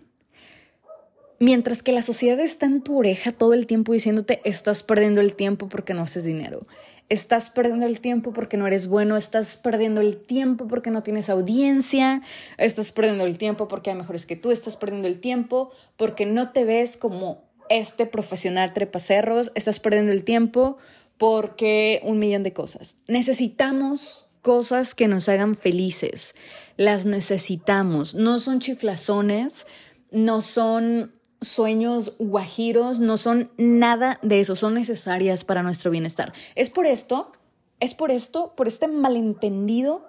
Mientras 1.39 1.83
que 1.83 1.93
la 1.93 2.03
sociedad 2.03 2.39
está 2.39 2.67
en 2.67 2.83
tu 2.83 2.99
oreja 2.99 3.33
todo 3.33 3.55
el 3.55 3.67
tiempo 3.67 3.95
diciéndote 3.95 4.43
estás 4.45 4.83
perdiendo 4.83 5.23
el 5.23 5.35
tiempo 5.35 5.71
porque 5.71 5.95
no 5.95 6.03
haces 6.03 6.25
dinero, 6.25 6.67
estás 7.09 7.51
perdiendo 7.51 7.87
el 7.87 8.01
tiempo 8.01 8.35
porque 8.35 8.59
no 8.59 8.67
eres 8.67 8.87
bueno, 8.87 9.17
estás 9.17 9.57
perdiendo 9.57 10.03
el 10.03 10.19
tiempo 10.19 10.69
porque 10.69 10.91
no 10.91 11.03
tienes 11.03 11.31
audiencia, 11.31 12.21
estás 12.59 12.93
perdiendo 12.93 13.25
el 13.25 13.39
tiempo 13.39 13.69
porque 13.69 13.89
hay 13.89 13.97
mejores 13.97 14.27
que 14.27 14.37
tú, 14.37 14.51
estás 14.51 14.77
perdiendo 14.77 15.09
el 15.09 15.19
tiempo 15.19 15.71
porque 15.97 16.27
no 16.27 16.53
te 16.53 16.65
ves 16.65 16.99
como 16.99 17.43
este 17.71 18.05
profesional 18.05 18.75
trepacerros, 18.75 19.51
estás 19.55 19.81
perdiendo 19.81 20.13
el 20.13 20.25
tiempo 20.25 20.77
porque 21.17 22.01
un 22.05 22.19
millón 22.19 22.43
de 22.43 22.53
cosas. 22.53 22.99
Necesitamos 23.09 24.29
cosas 24.43 24.95
que 24.95 25.09
nos 25.09 25.29
hagan 25.29 25.55
felices, 25.55 26.35
las 26.81 27.05
necesitamos, 27.05 28.15
no 28.15 28.39
son 28.39 28.59
chiflazones, 28.59 29.67
no 30.13 30.41
son 30.41 31.13
sueños 31.43 32.17
guajiros, 32.19 33.01
no 33.01 33.19
son 33.19 33.51
nada 33.59 34.19
de 34.23 34.41
eso, 34.41 34.57
son 34.57 34.73
necesarias 34.73 35.45
para 35.45 35.63
nuestro 35.63 35.91
bienestar. 35.91 36.33
Es 36.55 36.71
por 36.71 36.87
esto, 36.87 37.33
es 37.81 37.93
por 37.93 38.11
esto, 38.11 38.55
por 38.57 38.67
este 38.67 38.89
malentendido 38.89 40.07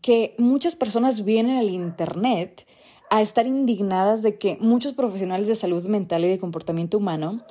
que 0.00 0.34
muchas 0.38 0.76
personas 0.76 1.26
vienen 1.26 1.58
al 1.58 1.68
Internet 1.68 2.66
a 3.10 3.20
estar 3.20 3.46
indignadas 3.46 4.22
de 4.22 4.38
que 4.38 4.56
muchos 4.62 4.94
profesionales 4.94 5.46
de 5.46 5.56
salud 5.56 5.84
mental 5.88 6.24
y 6.24 6.28
de 6.28 6.38
comportamiento 6.38 6.96
humano 6.96 7.44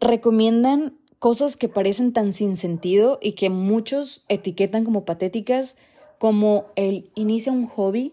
recomiendan 0.00 0.96
cosas 1.18 1.58
que 1.58 1.68
parecen 1.68 2.14
tan 2.14 2.32
sin 2.32 2.56
sentido 2.56 3.18
y 3.20 3.32
que 3.32 3.50
muchos 3.50 4.24
etiquetan 4.28 4.86
como 4.86 5.04
patéticas, 5.04 5.76
como 6.20 6.66
el 6.76 7.10
inicia 7.14 7.50
un 7.50 7.66
hobby, 7.66 8.12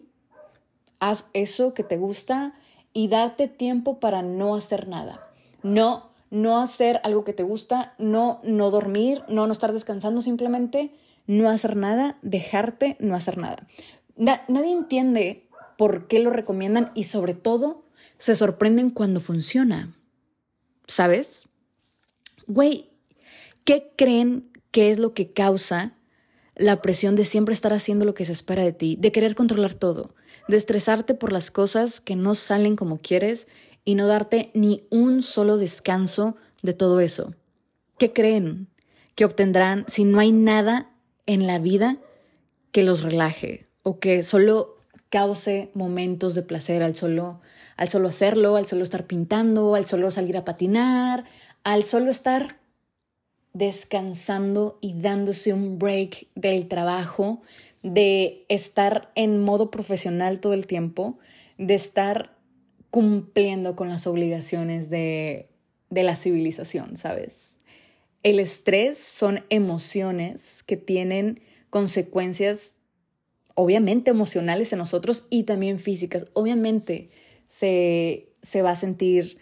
haz 1.01 1.29
eso 1.33 1.73
que 1.73 1.83
te 1.83 1.97
gusta 1.97 2.53
y 2.93 3.09
darte 3.09 3.49
tiempo 3.49 3.99
para 3.99 4.21
no 4.21 4.55
hacer 4.55 4.87
nada. 4.87 5.29
No, 5.61 6.09
no 6.31 6.61
hacer 6.61 7.01
algo 7.03 7.25
que 7.25 7.33
te 7.33 7.43
gusta, 7.43 7.95
no, 7.97 8.39
no 8.45 8.71
dormir, 8.71 9.23
no, 9.27 9.45
no 9.45 9.51
estar 9.51 9.73
descansando, 9.73 10.21
simplemente 10.21 10.95
no 11.25 11.49
hacer 11.49 11.75
nada, 11.75 12.17
dejarte 12.21 12.95
no 13.01 13.13
hacer 13.13 13.37
nada. 13.37 13.67
nadie 14.15 14.71
entiende 14.71 15.45
por 15.77 16.07
qué 16.07 16.19
lo 16.19 16.29
recomiendan 16.29 16.93
y 16.95 17.03
sobre 17.03 17.33
todo 17.33 17.83
se 18.19 18.37
sorprenden 18.37 18.89
cuando 18.89 19.19
funciona. 19.19 19.93
¿Sabes? 20.87 21.49
Güey, 22.47 22.89
¿qué 23.65 23.91
creen 23.97 24.49
que 24.71 24.91
es 24.91 24.97
lo 24.97 25.13
que 25.13 25.33
causa 25.33 25.97
la 26.57 26.81
presión 26.81 27.15
de 27.15 27.25
siempre 27.25 27.53
estar 27.53 27.71
haciendo 27.71 28.03
lo 28.03 28.13
que 28.13 28.25
se 28.25 28.31
espera 28.31 28.63
de 28.63 28.73
ti, 28.73 28.97
de 28.99 29.11
querer 29.11 29.35
controlar 29.35 29.73
todo, 29.73 30.15
de 30.47 30.57
estresarte 30.57 31.13
por 31.13 31.31
las 31.31 31.51
cosas 31.51 32.01
que 32.01 32.15
no 32.15 32.35
salen 32.35 32.75
como 32.75 32.97
quieres 32.97 33.47
y 33.85 33.95
no 33.95 34.07
darte 34.07 34.51
ni 34.53 34.83
un 34.89 35.21
solo 35.21 35.57
descanso 35.57 36.35
de 36.63 36.73
todo 36.73 36.99
eso. 36.99 37.33
¿Qué 37.97 38.11
creen 38.11 38.67
que 39.15 39.25
obtendrán 39.25 39.85
si 39.87 40.03
no 40.03 40.19
hay 40.19 40.31
nada 40.31 40.91
en 41.25 41.47
la 41.47 41.59
vida 41.59 41.97
que 42.71 42.83
los 42.83 43.03
relaje 43.03 43.67
o 43.83 43.99
que 43.99 44.23
solo 44.23 44.77
cause 45.09 45.71
momentos 45.73 46.35
de 46.35 46.41
placer 46.41 46.83
al 46.83 46.95
solo 46.95 47.39
al 47.77 47.89
solo 47.89 48.09
hacerlo, 48.09 48.55
al 48.55 48.65
solo 48.65 48.83
estar 48.83 49.05
pintando, 49.05 49.75
al 49.75 49.85
solo 49.85 50.09
salir 50.09 50.35
a 50.35 50.43
patinar, 50.43 51.23
al 51.63 51.83
solo 51.83 52.09
estar 52.09 52.59
descansando 53.57 54.77
y 54.81 54.99
dándose 55.01 55.53
un 55.53 55.79
break 55.79 56.27
del 56.35 56.67
trabajo, 56.67 57.41
de 57.83 58.45
estar 58.49 59.11
en 59.15 59.41
modo 59.41 59.71
profesional 59.71 60.39
todo 60.39 60.53
el 60.53 60.67
tiempo, 60.67 61.17
de 61.57 61.75
estar 61.75 62.35
cumpliendo 62.89 63.75
con 63.75 63.89
las 63.89 64.07
obligaciones 64.07 64.89
de, 64.89 65.49
de 65.89 66.03
la 66.03 66.15
civilización, 66.15 66.97
¿sabes? 66.97 67.59
El 68.23 68.39
estrés 68.39 68.97
son 68.97 69.45
emociones 69.49 70.63
que 70.63 70.77
tienen 70.77 71.41
consecuencias 71.69 72.77
obviamente 73.55 74.11
emocionales 74.11 74.71
en 74.71 74.79
nosotros 74.79 75.25
y 75.29 75.43
también 75.43 75.79
físicas. 75.79 76.27
Obviamente 76.33 77.09
se, 77.47 78.29
se 78.41 78.61
va 78.61 78.71
a 78.71 78.75
sentir 78.75 79.39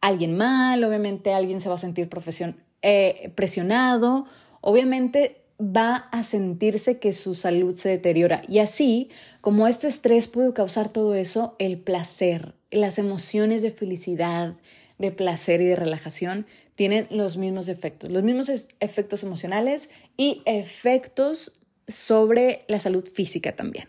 alguien 0.00 0.36
mal, 0.36 0.82
obviamente 0.82 1.32
alguien 1.32 1.60
se 1.60 1.68
va 1.68 1.76
a 1.76 1.78
sentir 1.78 2.08
profesión, 2.08 2.56
eh, 2.88 3.32
presionado, 3.34 4.26
obviamente 4.60 5.42
va 5.60 6.08
a 6.12 6.22
sentirse 6.22 7.00
que 7.00 7.12
su 7.12 7.34
salud 7.34 7.74
se 7.74 7.88
deteriora. 7.88 8.42
Y 8.46 8.60
así, 8.60 9.10
como 9.40 9.66
este 9.66 9.88
estrés 9.88 10.28
puede 10.28 10.52
causar 10.52 10.92
todo 10.92 11.16
eso, 11.16 11.56
el 11.58 11.78
placer, 11.78 12.54
las 12.70 13.00
emociones 13.00 13.60
de 13.62 13.72
felicidad, 13.72 14.54
de 14.98 15.10
placer 15.10 15.62
y 15.62 15.64
de 15.64 15.74
relajación 15.74 16.46
tienen 16.76 17.08
los 17.10 17.38
mismos 17.38 17.66
efectos, 17.66 18.08
los 18.08 18.22
mismos 18.22 18.68
efectos 18.78 19.24
emocionales 19.24 19.90
y 20.16 20.42
efectos 20.46 21.58
sobre 21.88 22.64
la 22.68 22.78
salud 22.78 23.04
física 23.12 23.56
también. 23.56 23.88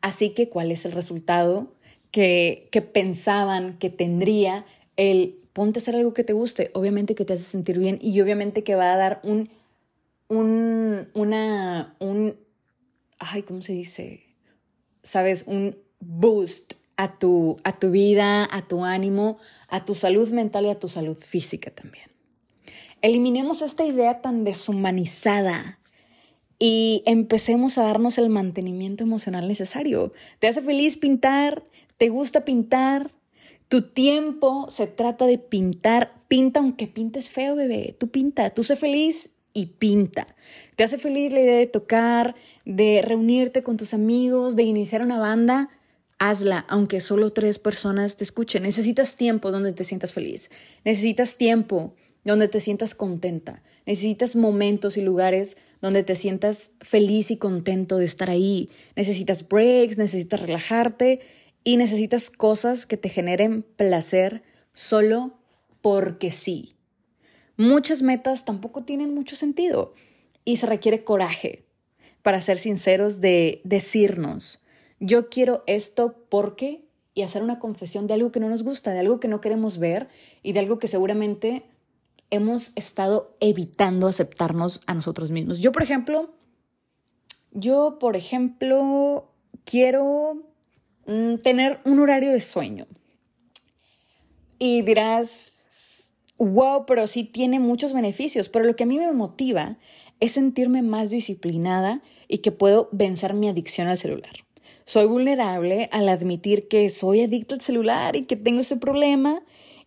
Así 0.00 0.30
que, 0.30 0.48
¿cuál 0.48 0.70
es 0.70 0.86
el 0.86 0.92
resultado 0.92 1.74
que, 2.10 2.68
que 2.72 2.80
pensaban 2.80 3.76
que 3.76 3.90
tendría 3.90 4.64
el 4.96 5.43
ponte 5.54 5.78
a 5.78 5.80
hacer 5.80 5.96
algo 5.96 6.12
que 6.12 6.24
te 6.24 6.34
guste, 6.34 6.70
obviamente 6.74 7.14
que 7.14 7.24
te 7.24 7.32
hace 7.32 7.44
sentir 7.44 7.78
bien 7.78 7.98
y 8.02 8.20
obviamente 8.20 8.62
que 8.64 8.74
va 8.74 8.92
a 8.92 8.96
dar 8.98 9.20
un, 9.22 9.48
un, 10.28 11.08
una, 11.14 11.96
un, 12.00 12.36
ay, 13.18 13.44
¿cómo 13.44 13.62
se 13.62 13.72
dice? 13.72 14.24
Sabes, 15.02 15.44
un 15.46 15.78
boost 16.00 16.74
a 16.96 17.18
tu, 17.18 17.56
a 17.64 17.72
tu 17.72 17.90
vida, 17.90 18.48
a 18.50 18.66
tu 18.66 18.84
ánimo, 18.84 19.38
a 19.68 19.84
tu 19.84 19.94
salud 19.94 20.28
mental 20.30 20.66
y 20.66 20.70
a 20.70 20.78
tu 20.78 20.88
salud 20.88 21.16
física 21.16 21.70
también. 21.70 22.10
Eliminemos 23.00 23.62
esta 23.62 23.84
idea 23.84 24.22
tan 24.22 24.42
deshumanizada 24.42 25.78
y 26.58 27.02
empecemos 27.06 27.78
a 27.78 27.84
darnos 27.84 28.18
el 28.18 28.28
mantenimiento 28.28 29.04
emocional 29.04 29.46
necesario. 29.46 30.12
¿Te 30.40 30.48
hace 30.48 30.62
feliz 30.62 30.96
pintar? 30.96 31.62
¿Te 31.96 32.08
gusta 32.08 32.44
pintar? 32.44 33.12
Tu 33.68 33.82
tiempo 33.82 34.66
se 34.70 34.86
trata 34.86 35.26
de 35.26 35.38
pintar. 35.38 36.12
Pinta 36.28 36.60
aunque 36.60 36.86
pintes 36.86 37.28
feo, 37.28 37.56
bebé. 37.56 37.96
Tú 37.98 38.08
pinta, 38.08 38.50
tú 38.50 38.64
sé 38.64 38.76
feliz 38.76 39.30
y 39.52 39.66
pinta. 39.66 40.26
¿Te 40.76 40.84
hace 40.84 40.98
feliz 40.98 41.32
la 41.32 41.40
idea 41.40 41.58
de 41.58 41.66
tocar, 41.66 42.34
de 42.64 43.02
reunirte 43.02 43.62
con 43.62 43.76
tus 43.76 43.94
amigos, 43.94 44.56
de 44.56 44.64
iniciar 44.64 45.02
una 45.02 45.18
banda? 45.18 45.70
Hazla, 46.18 46.64
aunque 46.68 47.00
solo 47.00 47.32
tres 47.32 47.58
personas 47.58 48.16
te 48.16 48.24
escuchen. 48.24 48.64
Necesitas 48.64 49.16
tiempo 49.16 49.50
donde 49.50 49.72
te 49.72 49.84
sientas 49.84 50.12
feliz. 50.12 50.50
Necesitas 50.84 51.36
tiempo 51.36 51.94
donde 52.24 52.48
te 52.48 52.60
sientas 52.60 52.94
contenta. 52.94 53.62
Necesitas 53.86 54.34
momentos 54.34 54.96
y 54.96 55.02
lugares 55.02 55.56
donde 55.80 56.02
te 56.02 56.16
sientas 56.16 56.72
feliz 56.80 57.30
y 57.30 57.36
contento 57.36 57.98
de 57.98 58.06
estar 58.06 58.30
ahí. 58.30 58.70
Necesitas 58.96 59.46
breaks, 59.48 59.98
necesitas 59.98 60.40
relajarte 60.40 61.20
y 61.64 61.78
necesitas 61.78 62.30
cosas 62.30 62.86
que 62.86 62.96
te 62.96 63.08
generen 63.08 63.62
placer 63.62 64.42
solo 64.72 65.32
porque 65.80 66.30
sí. 66.30 66.76
Muchas 67.56 68.02
metas 68.02 68.44
tampoco 68.44 68.84
tienen 68.84 69.14
mucho 69.14 69.34
sentido 69.34 69.94
y 70.44 70.58
se 70.58 70.66
requiere 70.66 71.04
coraje 71.04 71.64
para 72.22 72.40
ser 72.40 72.58
sinceros 72.58 73.20
de 73.20 73.60
decirnos, 73.64 74.64
yo 74.98 75.28
quiero 75.28 75.62
esto 75.66 76.14
porque 76.28 76.84
y 77.14 77.22
hacer 77.22 77.42
una 77.42 77.58
confesión 77.58 78.06
de 78.06 78.14
algo 78.14 78.32
que 78.32 78.40
no 78.40 78.48
nos 78.48 78.64
gusta, 78.64 78.92
de 78.92 79.00
algo 79.00 79.20
que 79.20 79.28
no 79.28 79.40
queremos 79.40 79.78
ver 79.78 80.08
y 80.42 80.52
de 80.52 80.60
algo 80.60 80.78
que 80.78 80.88
seguramente 80.88 81.64
hemos 82.30 82.72
estado 82.76 83.36
evitando 83.40 84.08
aceptarnos 84.08 84.80
a 84.86 84.94
nosotros 84.94 85.30
mismos. 85.30 85.60
Yo, 85.60 85.70
por 85.70 85.82
ejemplo, 85.82 86.34
yo, 87.52 87.98
por 88.00 88.16
ejemplo, 88.16 89.30
quiero 89.64 90.53
tener 91.04 91.80
un 91.84 92.00
horario 92.00 92.32
de 92.32 92.40
sueño. 92.40 92.86
Y 94.58 94.82
dirás, 94.82 96.14
wow, 96.38 96.86
pero 96.86 97.06
sí 97.06 97.24
tiene 97.24 97.60
muchos 97.60 97.92
beneficios, 97.92 98.48
pero 98.48 98.64
lo 98.64 98.76
que 98.76 98.84
a 98.84 98.86
mí 98.86 98.98
me 98.98 99.12
motiva 99.12 99.78
es 100.20 100.32
sentirme 100.32 100.82
más 100.82 101.10
disciplinada 101.10 102.02
y 102.28 102.38
que 102.38 102.52
puedo 102.52 102.88
vencer 102.92 103.34
mi 103.34 103.48
adicción 103.48 103.88
al 103.88 103.98
celular. 103.98 104.32
Soy 104.86 105.06
vulnerable 105.06 105.88
al 105.92 106.08
admitir 106.08 106.68
que 106.68 106.88
soy 106.90 107.22
adicto 107.22 107.54
al 107.54 107.60
celular 107.60 108.16
y 108.16 108.22
que 108.24 108.36
tengo 108.36 108.60
ese 108.60 108.76
problema 108.76 109.42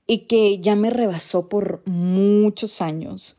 y 0.07 0.19
que 0.19 0.59
ya 0.59 0.75
me 0.75 0.89
rebasó 0.89 1.49
por 1.49 1.81
muchos 1.85 2.81
años. 2.81 3.37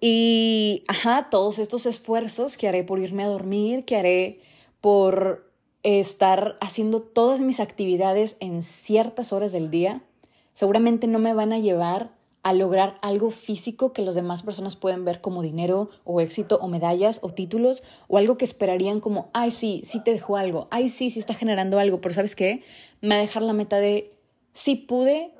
Y, 0.00 0.82
ajá, 0.88 1.28
todos 1.30 1.58
estos 1.58 1.86
esfuerzos 1.86 2.56
que 2.56 2.68
haré 2.68 2.84
por 2.84 2.98
irme 2.98 3.22
a 3.22 3.28
dormir, 3.28 3.84
que 3.84 3.96
haré 3.96 4.40
por 4.80 5.49
estar 5.82 6.56
haciendo 6.60 7.00
todas 7.00 7.40
mis 7.40 7.60
actividades 7.60 8.36
en 8.40 8.62
ciertas 8.62 9.32
horas 9.32 9.52
del 9.52 9.70
día, 9.70 10.02
seguramente 10.52 11.06
no 11.06 11.18
me 11.18 11.34
van 11.34 11.52
a 11.52 11.58
llevar 11.58 12.12
a 12.42 12.52
lograr 12.54 12.98
algo 13.02 13.30
físico 13.30 13.92
que 13.92 14.02
las 14.02 14.14
demás 14.14 14.42
personas 14.42 14.76
pueden 14.76 15.04
ver 15.04 15.20
como 15.20 15.42
dinero 15.42 15.90
o 16.04 16.20
éxito 16.20 16.58
o 16.62 16.68
medallas 16.68 17.18
o 17.22 17.30
títulos 17.30 17.82
o 18.08 18.16
algo 18.16 18.38
que 18.38 18.46
esperarían 18.46 19.00
como, 19.00 19.28
ay 19.34 19.50
sí, 19.50 19.82
sí 19.84 20.02
te 20.02 20.12
dejó 20.12 20.36
algo, 20.36 20.68
ay 20.70 20.88
sí, 20.88 21.10
sí 21.10 21.20
está 21.20 21.34
generando 21.34 21.78
algo, 21.78 22.00
pero 22.00 22.14
¿sabes 22.14 22.36
qué? 22.36 22.62
Me 23.02 23.10
va 23.10 23.14
a 23.16 23.18
dejar 23.18 23.42
la 23.42 23.52
meta 23.52 23.78
de, 23.78 24.14
sí 24.52 24.74
pude 24.76 25.34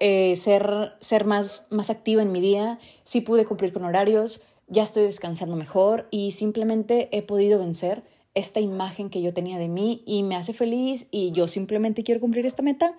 eh, 0.00 0.36
ser, 0.36 0.92
ser 1.00 1.24
más, 1.24 1.66
más 1.70 1.88
activa 1.88 2.20
en 2.20 2.32
mi 2.32 2.40
día, 2.40 2.78
sí 3.04 3.22
pude 3.22 3.46
cumplir 3.46 3.72
con 3.72 3.84
horarios, 3.84 4.42
ya 4.68 4.82
estoy 4.82 5.04
descansando 5.04 5.56
mejor 5.56 6.08
y 6.10 6.32
simplemente 6.32 7.08
he 7.12 7.22
podido 7.22 7.58
vencer 7.58 8.02
esta 8.34 8.60
imagen 8.60 9.10
que 9.10 9.22
yo 9.22 9.34
tenía 9.34 9.58
de 9.58 9.68
mí 9.68 10.02
y 10.06 10.22
me 10.22 10.36
hace 10.36 10.52
feliz 10.52 11.06
y 11.10 11.32
yo 11.32 11.48
simplemente 11.48 12.02
quiero 12.02 12.20
cumplir 12.20 12.46
esta 12.46 12.62
meta 12.62 12.96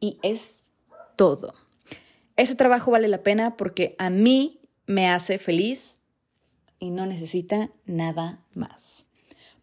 y 0.00 0.18
es 0.22 0.62
todo. 1.16 1.54
Ese 2.36 2.54
trabajo 2.54 2.90
vale 2.90 3.08
la 3.08 3.22
pena 3.22 3.56
porque 3.56 3.94
a 3.98 4.10
mí 4.10 4.60
me 4.86 5.08
hace 5.08 5.38
feliz 5.38 5.98
y 6.78 6.90
no 6.90 7.06
necesita 7.06 7.70
nada 7.86 8.44
más. 8.54 9.06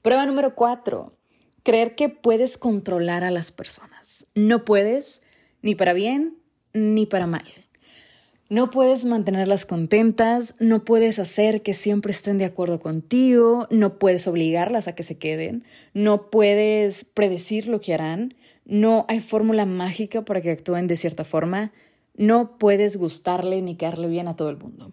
Prueba 0.01 0.25
número 0.25 0.55
cuatro, 0.55 1.17
creer 1.63 1.95
que 1.95 2.09
puedes 2.09 2.57
controlar 2.57 3.23
a 3.23 3.31
las 3.31 3.51
personas. 3.51 4.27
No 4.33 4.65
puedes, 4.65 5.21
ni 5.61 5.75
para 5.75 5.93
bien 5.93 6.37
ni 6.73 7.05
para 7.05 7.27
mal. 7.27 7.45
No 8.51 8.69
puedes 8.69 9.05
mantenerlas 9.05 9.65
contentas, 9.65 10.55
no 10.59 10.83
puedes 10.83 11.19
hacer 11.19 11.61
que 11.61 11.73
siempre 11.73 12.11
estén 12.11 12.37
de 12.37 12.43
acuerdo 12.43 12.81
contigo, 12.81 13.65
no 13.71 13.97
puedes 13.97 14.27
obligarlas 14.27 14.89
a 14.89 14.93
que 14.93 15.03
se 15.03 15.17
queden, 15.17 15.63
no 15.93 16.29
puedes 16.29 17.05
predecir 17.05 17.67
lo 17.67 17.79
que 17.79 17.93
harán, 17.93 18.33
no 18.65 19.05
hay 19.07 19.21
fórmula 19.21 19.65
mágica 19.65 20.25
para 20.25 20.41
que 20.41 20.51
actúen 20.51 20.87
de 20.87 20.97
cierta 20.97 21.23
forma, 21.23 21.71
no 22.13 22.57
puedes 22.57 22.97
gustarle 22.97 23.61
ni 23.61 23.77
caerle 23.77 24.09
bien 24.09 24.27
a 24.27 24.35
todo 24.35 24.49
el 24.49 24.57
mundo. 24.57 24.91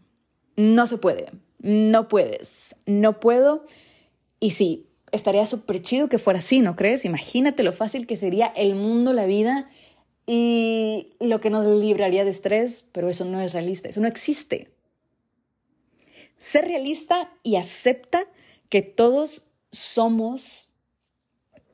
No 0.54 0.86
se 0.86 0.98
puede, 0.98 1.26
no 1.58 2.06
puedes, 2.06 2.76
no 2.86 3.18
puedo. 3.18 3.66
Y 4.38 4.52
sí, 4.52 4.86
estaría 5.10 5.46
súper 5.46 5.82
chido 5.82 6.08
que 6.08 6.18
fuera 6.18 6.38
así, 6.38 6.60
¿no 6.60 6.76
crees? 6.76 7.04
Imagínate 7.04 7.64
lo 7.64 7.72
fácil 7.72 8.06
que 8.06 8.14
sería 8.14 8.46
el 8.54 8.76
mundo, 8.76 9.12
la 9.12 9.26
vida 9.26 9.68
y 10.30 11.14
lo 11.20 11.40
que 11.40 11.48
nos 11.48 11.66
libraría 11.66 12.22
de 12.22 12.30
estrés, 12.30 12.84
pero 12.92 13.08
eso 13.08 13.24
no 13.24 13.40
es 13.40 13.54
realista, 13.54 13.88
eso 13.88 14.02
no 14.02 14.08
existe. 14.08 14.70
Ser 16.36 16.66
realista 16.66 17.32
y 17.42 17.56
acepta 17.56 18.26
que 18.68 18.82
todos 18.82 19.44
somos 19.72 20.68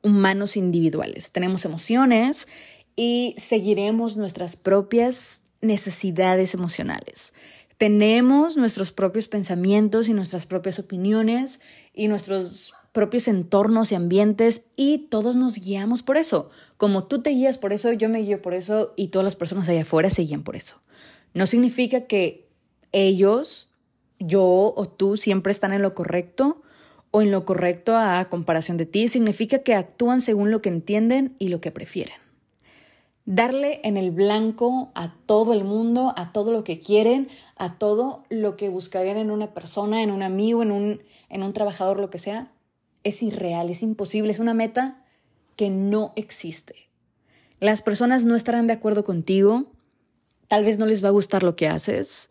humanos 0.01 0.55
individuales, 0.55 1.33
tenemos 1.33 1.65
emociones 1.65 2.47
y 2.95 3.35
seguiremos 3.37 4.15
nuestras 4.15 4.55
propias 4.55 5.43
necesidades 5.59 6.53
emocionales. 6.53 7.33
Tenemos 7.77 8.55
nuestros 8.55 8.93
propios 8.93 9.27
pensamientos 9.27 10.07
y 10.07 10.13
nuestras 10.13 10.45
propias 10.45 10.79
opiniones 10.79 11.59
y 11.93 12.07
nuestros 12.07 12.73
propios 12.95 13.27
entornos 13.27 13.91
y 13.91 13.95
ambientes 13.95 14.63
y 14.77 15.09
todos 15.09 15.35
nos 15.35 15.59
guiamos 15.59 16.01
por 16.01 16.15
eso. 16.15 16.49
Como 16.77 17.03
tú 17.03 17.21
te 17.21 17.31
guías 17.31 17.57
por 17.57 17.73
eso, 17.73 17.91
yo 17.91 18.07
me 18.07 18.19
guío 18.19 18.41
por 18.41 18.53
eso 18.53 18.93
y 18.95 19.09
todas 19.09 19.25
las 19.25 19.35
personas 19.35 19.67
allá 19.67 19.81
afuera 19.81 20.09
se 20.09 20.21
guían 20.21 20.43
por 20.43 20.55
eso. 20.55 20.77
No 21.33 21.45
significa 21.45 22.05
que 22.05 22.47
ellos, 22.93 23.67
yo 24.17 24.73
o 24.73 24.85
tú 24.87 25.17
siempre 25.17 25.51
están 25.51 25.73
en 25.73 25.81
lo 25.81 25.93
correcto 25.93 26.61
o 27.11 27.21
en 27.21 27.31
lo 27.31 27.43
correcto 27.43 27.97
a 27.97 28.29
comparación 28.29 28.77
de 28.77 28.85
ti. 28.85 29.09
Significa 29.09 29.59
que 29.59 29.75
actúan 29.75 30.21
según 30.21 30.49
lo 30.49 30.61
que 30.61 30.69
entienden 30.69 31.35
y 31.37 31.49
lo 31.49 31.59
que 31.59 31.71
prefieren. 31.71 32.15
Darle 33.25 33.81
en 33.83 33.97
el 33.97 34.11
blanco 34.11 34.91
a 34.95 35.13
todo 35.25 35.51
el 35.51 35.65
mundo, 35.65 36.13
a 36.15 36.31
todo 36.31 36.53
lo 36.53 36.63
que 36.63 36.79
quieren, 36.79 37.27
a 37.57 37.77
todo 37.77 38.23
lo 38.29 38.55
que 38.55 38.69
buscarían 38.69 39.17
en 39.17 39.31
una 39.31 39.53
persona, 39.53 40.01
en 40.01 40.11
un 40.11 40.23
amigo, 40.23 40.63
en 40.63 40.71
un, 40.71 41.01
en 41.27 41.43
un 41.43 41.51
trabajador, 41.51 41.99
lo 41.99 42.09
que 42.09 42.19
sea, 42.19 42.53
es 43.05 43.23
irreal, 43.23 43.69
es 43.69 43.81
imposible, 43.83 44.31
es 44.31 44.39
una 44.39 44.53
meta 44.53 45.05
que 45.55 45.69
no 45.69 46.11
existe. 46.17 46.89
Las 47.61 47.81
personas 47.81 48.25
no 48.25 48.35
estarán 48.35 48.67
de 48.67 48.73
acuerdo 48.73 49.05
contigo, 49.05 49.71
tal 50.49 50.65
vez 50.65 50.77
no 50.77 50.85
les 50.85 51.01
va 51.01 51.07
a 51.07 51.11
gustar 51.11 51.43
lo 51.43 51.55
que 51.55 51.69
haces, 51.69 52.29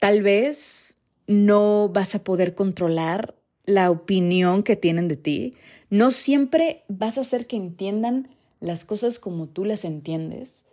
tal 0.00 0.22
vez 0.22 0.98
no 1.28 1.88
vas 1.90 2.16
a 2.16 2.24
poder 2.24 2.54
controlar 2.54 3.36
la 3.66 3.90
opinión 3.90 4.62
que 4.62 4.74
tienen 4.74 5.06
de 5.06 5.16
ti, 5.16 5.54
no 5.90 6.10
siempre 6.10 6.82
vas 6.88 7.18
a 7.18 7.20
hacer 7.20 7.46
que 7.46 7.56
entiendan 7.56 8.28
las 8.58 8.84
cosas 8.84 9.18
como 9.18 9.46
tú 9.46 9.64
las 9.64 9.84
entiendes 9.84 10.64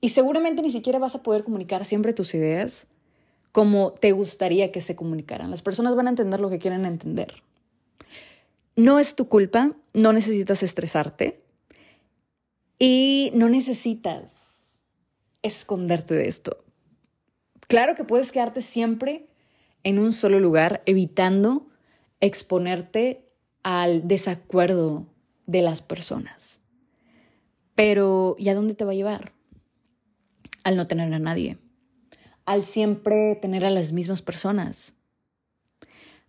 y 0.00 0.10
seguramente 0.10 0.62
ni 0.62 0.70
siquiera 0.70 0.98
vas 0.98 1.14
a 1.14 1.22
poder 1.22 1.44
comunicar 1.44 1.84
siempre 1.84 2.12
tus 2.12 2.34
ideas 2.34 2.86
como 3.52 3.92
te 3.92 4.12
gustaría 4.12 4.72
que 4.72 4.80
se 4.80 4.96
comunicaran. 4.96 5.50
Las 5.50 5.62
personas 5.62 5.94
van 5.94 6.08
a 6.08 6.10
entender 6.10 6.40
lo 6.40 6.50
que 6.50 6.58
quieren 6.58 6.84
entender. 6.84 7.42
No 8.76 8.98
es 8.98 9.14
tu 9.14 9.28
culpa, 9.28 9.76
no 9.92 10.12
necesitas 10.12 10.62
estresarte 10.62 11.44
y 12.78 13.30
no 13.34 13.48
necesitas 13.48 14.82
esconderte 15.42 16.14
de 16.14 16.28
esto. 16.28 16.64
Claro 17.68 17.94
que 17.94 18.04
puedes 18.04 18.32
quedarte 18.32 18.62
siempre 18.62 19.28
en 19.84 19.98
un 19.98 20.12
solo 20.12 20.40
lugar, 20.40 20.82
evitando 20.86 21.68
exponerte 22.20 23.30
al 23.62 24.08
desacuerdo 24.08 25.06
de 25.46 25.62
las 25.62 25.80
personas. 25.80 26.60
Pero 27.74 28.34
¿y 28.38 28.48
a 28.48 28.54
dónde 28.54 28.74
te 28.74 28.84
va 28.84 28.92
a 28.92 28.96
llevar? 28.96 29.32
Al 30.64 30.76
no 30.76 30.86
tener 30.86 31.12
a 31.12 31.18
nadie, 31.18 31.58
al 32.44 32.64
siempre 32.64 33.36
tener 33.36 33.64
a 33.64 33.70
las 33.70 33.92
mismas 33.92 34.22
personas, 34.22 34.96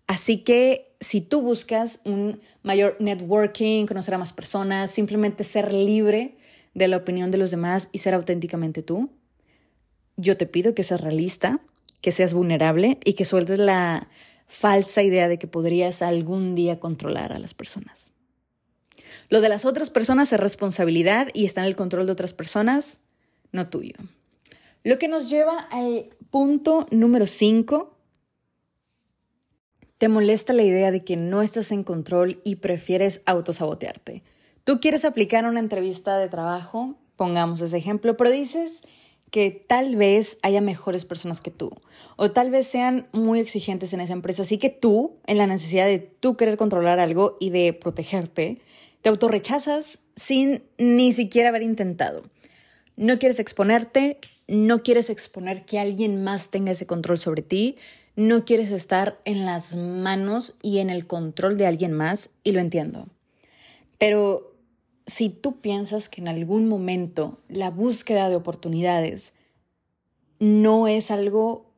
Así 0.07 0.43
que 0.43 0.94
si 1.05 1.21
tú 1.21 1.43
buscas 1.43 2.01
un 2.03 2.41
mayor 2.63 2.97
networking, 2.99 3.85
conocer 3.85 4.15
a 4.15 4.17
más 4.17 4.33
personas, 4.33 4.89
simplemente 4.89 5.43
ser 5.43 5.71
libre 5.71 6.35
de 6.73 6.87
la 6.87 6.97
opinión 6.97 7.29
de 7.29 7.37
los 7.37 7.51
demás 7.51 7.89
y 7.91 7.99
ser 7.99 8.15
auténticamente 8.15 8.81
tú, 8.81 9.11
yo 10.17 10.35
te 10.35 10.47
pido 10.47 10.73
que 10.73 10.83
seas 10.83 11.01
realista, 11.01 11.59
que 12.01 12.11
seas 12.11 12.33
vulnerable 12.33 12.97
y 13.05 13.13
que 13.13 13.23
sueltes 13.23 13.59
la 13.59 14.09
falsa 14.47 15.03
idea 15.03 15.27
de 15.27 15.37
que 15.37 15.45
podrías 15.45 16.01
algún 16.01 16.55
día 16.55 16.79
controlar 16.79 17.33
a 17.33 17.39
las 17.39 17.53
personas. 17.53 18.11
Lo 19.29 19.41
de 19.41 19.49
las 19.49 19.63
otras 19.63 19.91
personas 19.91 20.33
es 20.33 20.39
responsabilidad 20.39 21.27
y 21.35 21.45
está 21.45 21.61
en 21.61 21.67
el 21.67 21.75
control 21.75 22.07
de 22.07 22.13
otras 22.13 22.33
personas, 22.33 23.01
no 23.51 23.69
tuyo. 23.69 23.93
Lo 24.83 24.97
que 24.97 25.07
nos 25.07 25.29
lleva 25.29 25.67
al 25.71 26.09
punto 26.31 26.87
número 26.89 27.27
5 27.27 27.94
te 29.97 30.09
molesta 30.09 30.53
la 30.53 30.63
idea 30.63 30.91
de 30.91 31.03
que 31.03 31.15
no 31.17 31.41
estás 31.41 31.71
en 31.71 31.83
control 31.83 32.41
y 32.43 32.57
prefieres 32.57 33.21
autosabotearte. 33.25 34.23
Tú 34.63 34.79
quieres 34.79 35.05
aplicar 35.05 35.45
una 35.45 35.59
entrevista 35.59 36.17
de 36.17 36.27
trabajo, 36.27 36.95
pongamos 37.15 37.61
ese 37.61 37.77
ejemplo, 37.77 38.17
pero 38.17 38.31
dices 38.31 38.81
que 39.31 39.51
tal 39.51 39.95
vez 39.95 40.37
haya 40.43 40.61
mejores 40.61 41.05
personas 41.05 41.41
que 41.41 41.51
tú 41.51 41.71
o 42.15 42.31
tal 42.31 42.51
vez 42.51 42.67
sean 42.67 43.07
muy 43.11 43.39
exigentes 43.39 43.93
en 43.93 44.01
esa 44.01 44.13
empresa, 44.13 44.43
así 44.43 44.57
que 44.57 44.69
tú, 44.69 45.17
en 45.25 45.37
la 45.37 45.47
necesidad 45.47 45.85
de 45.85 45.99
tú 45.99 46.37
querer 46.37 46.57
controlar 46.57 46.99
algo 46.99 47.37
y 47.39 47.49
de 47.49 47.73
protegerte, 47.73 48.59
te 49.01 49.09
autorrechazas 49.09 50.01
sin 50.15 50.63
ni 50.77 51.13
siquiera 51.13 51.49
haber 51.49 51.61
intentado. 51.61 52.23
No 52.95 53.19
quieres 53.19 53.39
exponerte, 53.39 54.19
no 54.47 54.83
quieres 54.83 55.09
exponer 55.09 55.65
que 55.65 55.79
alguien 55.79 56.23
más 56.23 56.49
tenga 56.49 56.71
ese 56.71 56.87
control 56.87 57.19
sobre 57.19 57.41
ti, 57.41 57.77
no 58.15 58.45
quieres 58.45 58.71
estar 58.71 59.19
en 59.25 59.45
las 59.45 59.75
manos 59.75 60.55
y 60.61 60.79
en 60.79 60.89
el 60.89 61.05
control 61.07 61.57
de 61.57 61.67
alguien 61.67 61.91
más, 61.91 62.31
y 62.43 62.51
lo 62.51 62.59
entiendo. 62.59 63.07
Pero 63.97 64.55
si 65.05 65.29
tú 65.29 65.59
piensas 65.59 66.09
que 66.09 66.21
en 66.21 66.27
algún 66.27 66.67
momento 66.67 67.39
la 67.47 67.69
búsqueda 67.69 68.29
de 68.29 68.35
oportunidades 68.35 69.33
no 70.39 70.87
es 70.87 71.11
algo 71.11 71.71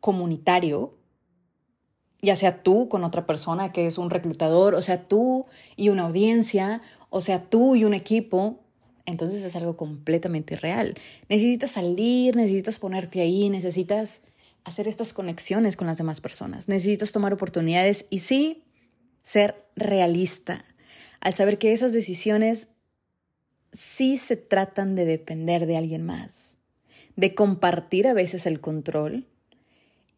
comunitario, 0.00 0.94
ya 2.22 2.36
sea 2.36 2.62
tú 2.62 2.88
con 2.88 3.04
otra 3.04 3.26
persona 3.26 3.72
que 3.72 3.86
es 3.86 3.98
un 3.98 4.10
reclutador, 4.10 4.74
o 4.74 4.82
sea 4.82 5.06
tú 5.06 5.46
y 5.76 5.88
una 5.88 6.04
audiencia, 6.04 6.82
o 7.10 7.20
sea 7.20 7.44
tú 7.44 7.76
y 7.76 7.84
un 7.84 7.94
equipo, 7.94 8.60
entonces 9.06 9.44
es 9.44 9.56
algo 9.56 9.74
completamente 9.74 10.56
real. 10.56 10.94
Necesitas 11.28 11.72
salir, 11.72 12.36
necesitas 12.36 12.78
ponerte 12.78 13.20
ahí, 13.20 13.48
necesitas 13.50 14.22
hacer 14.68 14.88
estas 14.88 15.12
conexiones 15.12 15.76
con 15.76 15.86
las 15.86 15.98
demás 15.98 16.20
personas. 16.20 16.68
Necesitas 16.68 17.12
tomar 17.12 17.32
oportunidades 17.32 18.06
y 18.10 18.20
sí, 18.20 18.64
ser 19.22 19.66
realista 19.76 20.64
al 21.20 21.34
saber 21.34 21.58
que 21.58 21.72
esas 21.72 21.92
decisiones 21.92 22.68
sí 23.72 24.16
se 24.16 24.36
tratan 24.36 24.94
de 24.94 25.04
depender 25.04 25.66
de 25.66 25.76
alguien 25.76 26.04
más, 26.04 26.58
de 27.16 27.34
compartir 27.34 28.06
a 28.06 28.14
veces 28.14 28.46
el 28.46 28.60
control 28.60 29.26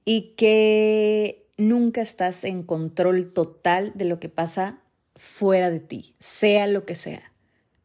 y 0.05 0.35
que 0.37 1.47
nunca 1.57 2.01
estás 2.01 2.45
en 2.45 2.63
control 2.63 3.33
total 3.33 3.93
de 3.95 4.05
lo 4.05 4.21
que 4.21 4.29
pasa 4.29 4.83
fuera 5.17 5.71
de 5.71 5.81
ti, 5.81 6.15
sea 6.19 6.67
lo 6.67 6.85
que 6.85 6.95
sea. 6.95 7.33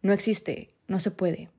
No 0.01 0.13
existe, 0.13 0.73
no 0.87 0.99
se 0.99 1.11
puede 1.11 1.49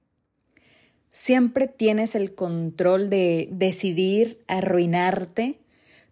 siempre 1.16 1.66
tienes 1.66 2.14
el 2.14 2.34
control 2.34 3.08
de 3.08 3.48
decidir 3.50 4.44
arruinarte. 4.48 5.58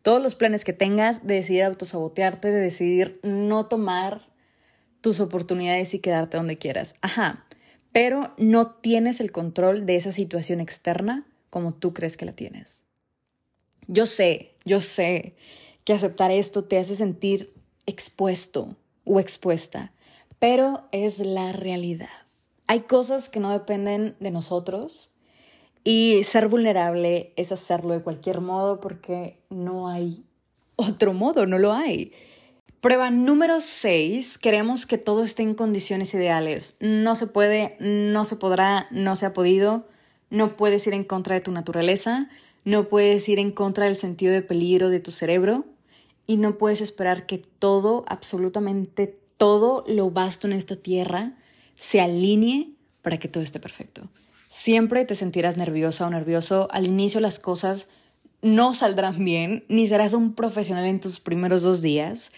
Todos 0.01 0.23
los 0.23 0.35
planes 0.35 0.65
que 0.65 0.73
tengas, 0.73 1.27
de 1.27 1.35
decidir 1.35 1.65
autosabotearte, 1.65 2.51
de 2.51 2.59
decidir 2.59 3.21
no 3.23 3.67
tomar 3.67 4.31
tus 5.03 5.21
oportunidades 5.21 5.93
y 5.93 5.99
quedarte 5.99 6.39
donde 6.39 6.57
quieras. 6.57 6.95
Ajá, 7.03 7.45
pero 7.93 8.33
no 8.39 8.71
tienes 8.71 9.21
el 9.21 9.31
control 9.31 9.85
de 9.85 9.97
esa 9.97 10.11
situación 10.11 10.59
externa 10.59 11.27
como 11.51 11.75
tú 11.75 11.93
crees 11.93 12.17
que 12.17 12.25
la 12.25 12.33
tienes. 12.33 12.87
Yo 13.87 14.07
sé, 14.07 14.55
yo 14.65 14.81
sé 14.81 15.37
que 15.85 15.93
aceptar 15.93 16.31
esto 16.31 16.65
te 16.65 16.79
hace 16.79 16.97
sentir 16.97 17.53
expuesto 17.85 18.75
o 19.05 19.21
expuesta, 19.21 19.93
pero 20.39 20.89
es 20.93 21.19
la 21.19 21.53
realidad. 21.53 22.24
Hay 22.67 22.81
cosas 22.81 23.29
que 23.29 23.41
no 23.41 23.51
dependen 23.51 24.17
de 24.21 24.31
nosotros 24.31 25.12
y 25.85 26.25
ser 26.25 26.49
vulnerable 26.49 27.35
es 27.37 27.53
hacerlo 27.53 27.93
de 27.93 28.03
cualquier 28.03 28.41
modo 28.41 28.81
porque 28.81 29.39
no 29.51 29.89
hay 29.89 30.25
otro 30.77 31.12
modo, 31.12 31.45
no 31.45 31.59
lo 31.59 31.75
hay. 31.75 32.12
Prueba 32.81 33.11
número 33.11 33.61
6. 33.61 34.39
Queremos 34.39 34.87
que 34.87 34.99
todo 34.99 35.23
esté 35.23 35.43
en 35.43 35.55
condiciones 35.55 36.15
ideales. 36.15 36.77
No 36.81 37.17
se 37.17 37.27
puede, 37.27 37.77
no 37.81 38.25
se 38.25 38.37
podrá, 38.37 38.89
no 38.91 39.15
se 39.17 39.27
ha 39.27 39.35
podido. 39.35 39.87
No 40.31 40.57
puedes 40.57 40.87
ir 40.87 40.95
en 40.95 41.05
contra 41.05 41.35
de 41.35 41.43
tu 41.43 41.51
naturaleza. 41.51 42.29
No 42.65 42.89
puedes 42.89 43.29
ir 43.29 43.39
en 43.39 43.53
contra 43.53 43.85
del 43.85 43.97
sentido 43.97 44.33
de 44.33 44.43
peligro 44.43 44.89
de 44.89 45.01
tu 45.01 45.12
cerebro. 45.12 45.67
Y 46.27 46.39
no 46.39 46.57
puedes 46.57 46.81
esperar 46.81 47.27
que 47.27 47.39
todo, 47.39 48.05
absolutamente 48.09 49.19
todo 49.37 49.85
lo 49.87 50.11
vasto 50.11 50.47
en 50.47 50.55
esta 50.55 50.77
tierra 50.77 51.37
se 51.77 52.01
alinee 52.01 52.70
para 53.03 53.18
que 53.18 53.29
todo 53.29 53.43
esté 53.43 53.61
perfecto. 53.61 54.09
Siempre 54.49 55.05
te 55.05 55.14
sentirás 55.14 55.57
nerviosa 55.57 56.07
o 56.07 56.11
nervioso. 56.11 56.68
Al 56.70 56.87
inicio 56.87 57.20
las 57.20 57.39
cosas 57.39 57.89
no 58.41 58.75
saldrán 58.75 59.25
bien, 59.25 59.64
ni 59.68 59.87
serás 59.87 60.14
un 60.14 60.35
profesional 60.35 60.87
en 60.87 61.01
tus 61.01 61.18
primeros 61.18 61.62
dos 61.62 61.83
días. 61.83 62.31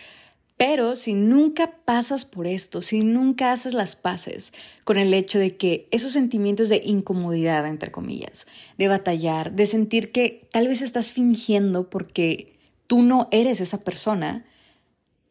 Pero 0.56 0.96
si 0.96 1.12
nunca 1.12 1.72
pasas 1.84 2.24
por 2.24 2.46
esto, 2.46 2.80
si 2.80 3.00
nunca 3.00 3.52
haces 3.52 3.74
las 3.74 3.94
paces 3.94 4.54
con 4.84 4.96
el 4.96 5.12
hecho 5.12 5.38
de 5.38 5.56
que 5.56 5.86
esos 5.90 6.12
sentimientos 6.12 6.70
de 6.70 6.80
incomodidad, 6.82 7.66
entre 7.66 7.92
comillas, 7.92 8.46
de 8.78 8.88
batallar, 8.88 9.52
de 9.52 9.66
sentir 9.66 10.12
que 10.12 10.48
tal 10.50 10.68
vez 10.68 10.80
estás 10.80 11.12
fingiendo 11.12 11.90
porque 11.90 12.56
tú 12.86 13.02
no 13.02 13.28
eres 13.32 13.60
esa 13.60 13.84
persona 13.84 14.46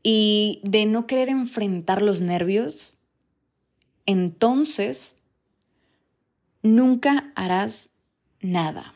y 0.04 0.60
de 0.64 0.86
no 0.86 1.08
querer 1.08 1.30
enfrentar 1.30 2.04
los 2.04 2.22
nervios, 2.22 2.95
entonces 4.06 5.18
nunca 6.62 7.32
harás 7.36 7.98
nada. 8.42 8.94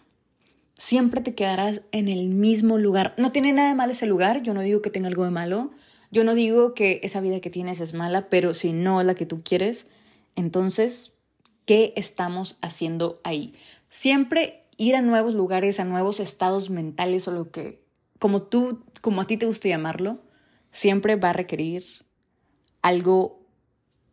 Siempre 0.78 1.22
te 1.22 1.36
quedarás 1.36 1.82
en 1.92 2.08
el 2.08 2.28
mismo 2.30 2.78
lugar. 2.78 3.14
No 3.18 3.32
tiene 3.32 3.52
nada 3.54 3.70
de 3.70 3.76
malo 3.76 3.92
ese 3.92 4.06
lugar, 4.06 4.44
yo 4.44 4.54
no 4.54 4.62
digo 4.62 4.82
que 4.82 4.90
tenga 4.90 5.08
algo 5.08 5.26
de 5.26 5.32
malo, 5.32 5.72
yo 6.12 6.24
no 6.24 6.34
digo 6.36 6.74
que 6.74 7.00
esa 7.04 7.22
vida 7.22 7.40
que 7.40 7.50
tienes 7.50 7.82
es 7.82 7.94
mala, 7.94 8.30
pero 8.30 8.54
si 8.54 8.74
no 8.74 9.00
es 9.02 9.06
la 9.06 9.16
que 9.16 9.26
tú 9.26 9.44
quieres, 9.44 9.90
entonces, 10.36 11.14
¿qué 11.66 11.94
estamos 11.96 12.58
haciendo 12.62 13.20
ahí? 13.24 13.54
Siempre 13.90 14.64
ir 14.78 14.96
a 14.96 15.02
nuevos 15.02 15.34
lugares, 15.34 15.80
a 15.80 15.86
nuevos 15.86 16.20
estados 16.20 16.70
mentales 16.70 17.28
o 17.28 17.32
lo 17.32 17.52
que, 17.52 17.84
como 18.18 18.44
tú, 18.44 18.84
como 19.02 19.22
a 19.22 19.28
ti 19.28 19.38
te 19.38 19.46
gusta 19.46 19.68
llamarlo, 19.68 20.20
siempre 20.72 21.16
va 21.16 21.32
a 21.32 21.34
requerir 21.34 21.86
algo 22.82 23.39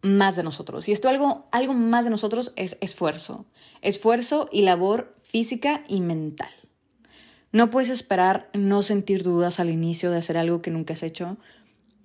más 0.07 0.37
de 0.37 0.43
nosotros. 0.43 0.89
Y 0.89 0.93
esto 0.93 1.09
algo, 1.09 1.47
algo 1.53 1.75
más 1.75 2.05
de 2.05 2.11
nosotros 2.11 2.53
es 2.57 2.79
esfuerzo. 2.81 3.47
Esfuerzo 3.83 4.49
y 4.53 4.63
labor 4.63 5.15
física 5.23 5.85
y 5.89 6.01
mental. 6.01 6.51
No 7.53 7.71
puedes 7.71 7.91
esperar 7.91 8.51
no 8.53 8.83
sentir 8.83 9.23
dudas 9.23 9.61
al 9.61 9.71
inicio 9.71 10.11
de 10.11 10.19
hacer 10.19 10.37
algo 10.37 10.61
que 10.61 10.71
nunca 10.71 10.95
has 10.95 11.03
hecho, 11.03 11.39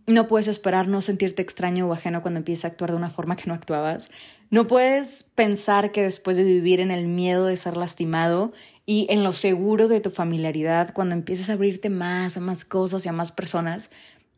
no 0.07 0.27
puedes 0.27 0.47
esperar 0.47 0.87
no 0.87 1.01
sentirte 1.01 1.41
extraño 1.41 1.87
o 1.87 1.93
ajeno 1.93 2.21
cuando 2.21 2.39
empiezas 2.39 2.65
a 2.65 2.67
actuar 2.69 2.91
de 2.91 2.97
una 2.97 3.09
forma 3.09 3.35
que 3.35 3.47
no 3.47 3.53
actuabas. 3.53 4.09
No 4.49 4.67
puedes 4.67 5.23
pensar 5.35 5.91
que 5.91 6.01
después 6.01 6.37
de 6.37 6.43
vivir 6.43 6.79
en 6.79 6.91
el 6.91 7.07
miedo 7.07 7.45
de 7.45 7.55
ser 7.55 7.77
lastimado 7.77 8.51
y 8.85 9.07
en 9.09 9.23
lo 9.23 9.31
seguro 9.31 9.87
de 9.87 10.01
tu 10.01 10.09
familiaridad, 10.09 10.93
cuando 10.93 11.15
empieces 11.15 11.49
a 11.49 11.53
abrirte 11.53 11.89
más 11.89 12.35
a 12.35 12.41
más 12.41 12.65
cosas 12.65 13.05
y 13.05 13.09
a 13.09 13.13
más 13.13 13.31
personas, 13.31 13.91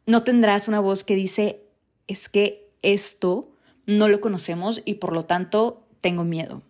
no 0.05 0.23
tendrás 0.23 0.67
una 0.67 0.81
voz 0.81 1.03
que 1.03 1.15
dice, 1.15 1.63
es 2.07 2.27
que 2.27 2.69
esto 2.81 3.52
no 3.85 4.07
lo 4.07 4.21
conocemos 4.21 4.81
y 4.85 4.95
por 4.95 5.13
lo 5.13 5.25
tanto 5.25 5.85
tengo 6.01 6.23
miedo. 6.23 6.61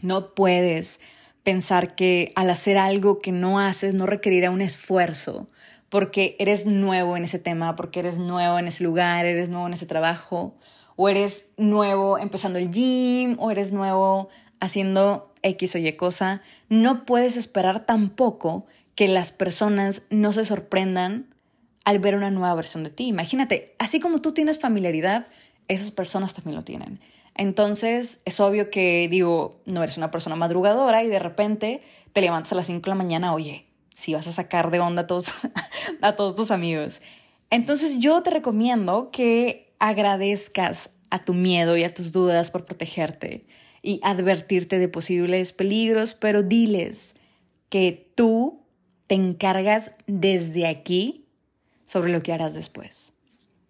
No 0.00 0.34
puedes 0.34 1.00
pensar 1.42 1.94
que 1.94 2.32
al 2.36 2.50
hacer 2.50 2.78
algo 2.78 3.20
que 3.20 3.32
no 3.32 3.58
haces 3.58 3.94
no 3.94 4.06
requerirá 4.06 4.50
un 4.50 4.60
esfuerzo 4.60 5.48
porque 5.88 6.36
eres 6.38 6.66
nuevo 6.66 7.16
en 7.16 7.24
ese 7.24 7.38
tema, 7.38 7.76
porque 7.76 8.00
eres 8.00 8.18
nuevo 8.18 8.58
en 8.58 8.68
ese 8.68 8.84
lugar, 8.84 9.24
eres 9.24 9.48
nuevo 9.48 9.66
en 9.66 9.72
ese 9.72 9.86
trabajo, 9.86 10.54
o 10.96 11.08
eres 11.08 11.46
nuevo 11.56 12.18
empezando 12.18 12.58
el 12.58 12.70
gym, 12.70 13.36
o 13.38 13.50
eres 13.50 13.72
nuevo 13.72 14.28
haciendo 14.60 15.32
X 15.42 15.76
o 15.76 15.78
Y 15.78 15.92
cosa, 15.92 16.42
no 16.68 17.06
puedes 17.06 17.36
esperar 17.36 17.86
tampoco 17.86 18.66
que 18.94 19.08
las 19.08 19.30
personas 19.30 20.02
no 20.10 20.32
se 20.32 20.44
sorprendan 20.44 21.32
al 21.84 22.00
ver 22.00 22.16
una 22.16 22.30
nueva 22.30 22.54
versión 22.54 22.84
de 22.84 22.90
ti. 22.90 23.06
Imagínate, 23.06 23.74
así 23.78 24.00
como 24.00 24.20
tú 24.20 24.32
tienes 24.32 24.58
familiaridad, 24.58 25.26
esas 25.68 25.90
personas 25.90 26.34
también 26.34 26.56
lo 26.56 26.64
tienen. 26.64 27.00
Entonces, 27.34 28.20
es 28.24 28.40
obvio 28.40 28.70
que, 28.70 29.06
digo, 29.08 29.60
no 29.64 29.82
eres 29.82 29.96
una 29.96 30.10
persona 30.10 30.34
madrugadora 30.34 31.04
y 31.04 31.08
de 31.08 31.20
repente 31.20 31.82
te 32.12 32.20
levantas 32.20 32.52
a 32.52 32.56
las 32.56 32.66
5 32.66 32.82
de 32.82 32.88
la 32.88 32.94
mañana, 32.96 33.32
oye, 33.32 33.66
si 33.94 34.14
vas 34.14 34.26
a 34.26 34.32
sacar 34.32 34.70
de 34.70 34.80
onda 34.80 35.02
a 35.02 35.06
todos, 35.06 35.32
a 36.02 36.16
todos 36.16 36.34
tus 36.34 36.50
amigos. 36.50 37.00
Entonces 37.50 37.98
yo 37.98 38.22
te 38.22 38.30
recomiendo 38.30 39.10
que 39.10 39.72
agradezcas 39.78 40.90
a 41.10 41.24
tu 41.24 41.34
miedo 41.34 41.76
y 41.76 41.84
a 41.84 41.94
tus 41.94 42.12
dudas 42.12 42.50
por 42.50 42.64
protegerte 42.64 43.46
y 43.82 44.00
advertirte 44.02 44.78
de 44.78 44.88
posibles 44.88 45.52
peligros, 45.52 46.14
pero 46.14 46.42
diles 46.42 47.14
que 47.68 48.10
tú 48.14 48.62
te 49.06 49.14
encargas 49.14 49.94
desde 50.06 50.66
aquí 50.66 51.26
sobre 51.86 52.12
lo 52.12 52.22
que 52.22 52.32
harás 52.32 52.54
después. 52.54 53.14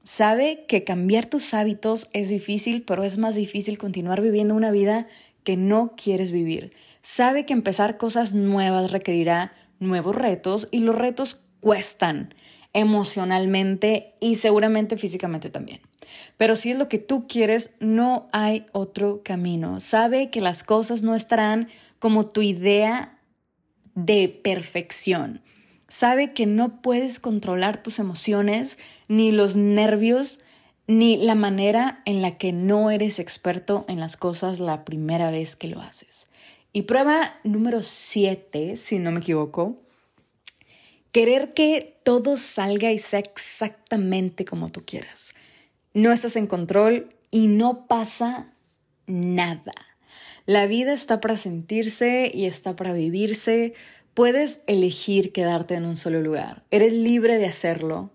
Sabe 0.08 0.64
que 0.66 0.84
cambiar 0.84 1.26
tus 1.26 1.52
hábitos 1.52 2.08
es 2.14 2.30
difícil, 2.30 2.82
pero 2.82 3.04
es 3.04 3.18
más 3.18 3.34
difícil 3.34 3.76
continuar 3.76 4.22
viviendo 4.22 4.54
una 4.54 4.70
vida 4.70 5.06
que 5.44 5.58
no 5.58 5.96
quieres 6.02 6.32
vivir. 6.32 6.72
Sabe 7.02 7.44
que 7.44 7.52
empezar 7.52 7.98
cosas 7.98 8.32
nuevas 8.32 8.90
requerirá 8.90 9.52
nuevos 9.80 10.16
retos 10.16 10.68
y 10.70 10.80
los 10.80 10.94
retos 10.94 11.44
cuestan 11.60 12.34
emocionalmente 12.72 14.14
y 14.18 14.36
seguramente 14.36 14.96
físicamente 14.96 15.50
también. 15.50 15.82
Pero 16.38 16.56
si 16.56 16.70
es 16.70 16.78
lo 16.78 16.88
que 16.88 16.98
tú 16.98 17.26
quieres, 17.28 17.72
no 17.78 18.28
hay 18.32 18.64
otro 18.72 19.20
camino. 19.22 19.78
Sabe 19.78 20.30
que 20.30 20.40
las 20.40 20.64
cosas 20.64 21.02
no 21.02 21.14
estarán 21.14 21.68
como 21.98 22.26
tu 22.28 22.40
idea 22.40 23.18
de 23.94 24.30
perfección. 24.30 25.42
Sabe 25.88 26.34
que 26.34 26.46
no 26.46 26.82
puedes 26.82 27.18
controlar 27.18 27.82
tus 27.82 27.98
emociones, 27.98 28.78
ni 29.08 29.32
los 29.32 29.56
nervios, 29.56 30.40
ni 30.86 31.16
la 31.16 31.34
manera 31.34 32.02
en 32.04 32.22
la 32.22 32.36
que 32.36 32.52
no 32.52 32.90
eres 32.90 33.18
experto 33.18 33.86
en 33.88 33.98
las 33.98 34.16
cosas 34.16 34.60
la 34.60 34.84
primera 34.84 35.30
vez 35.30 35.56
que 35.56 35.68
lo 35.68 35.80
haces. 35.80 36.28
Y 36.72 36.82
prueba 36.82 37.38
número 37.42 37.82
7, 37.82 38.76
si 38.76 38.98
no 38.98 39.10
me 39.10 39.20
equivoco, 39.20 39.80
querer 41.10 41.54
que 41.54 41.98
todo 42.04 42.36
salga 42.36 42.92
y 42.92 42.98
sea 42.98 43.20
exactamente 43.20 44.44
como 44.44 44.70
tú 44.70 44.84
quieras. 44.84 45.34
No 45.94 46.12
estás 46.12 46.36
en 46.36 46.46
control 46.46 47.08
y 47.30 47.46
no 47.46 47.86
pasa 47.86 48.52
nada. 49.06 49.72
La 50.46 50.66
vida 50.66 50.92
está 50.92 51.20
para 51.20 51.36
sentirse 51.36 52.30
y 52.32 52.46
está 52.46 52.76
para 52.76 52.92
vivirse. 52.92 53.74
Puedes 54.18 54.64
elegir 54.66 55.30
quedarte 55.32 55.76
en 55.76 55.84
un 55.84 55.96
solo 55.96 56.20
lugar. 56.20 56.64
Eres 56.72 56.92
libre 56.92 57.38
de 57.38 57.46
hacerlo. 57.46 58.10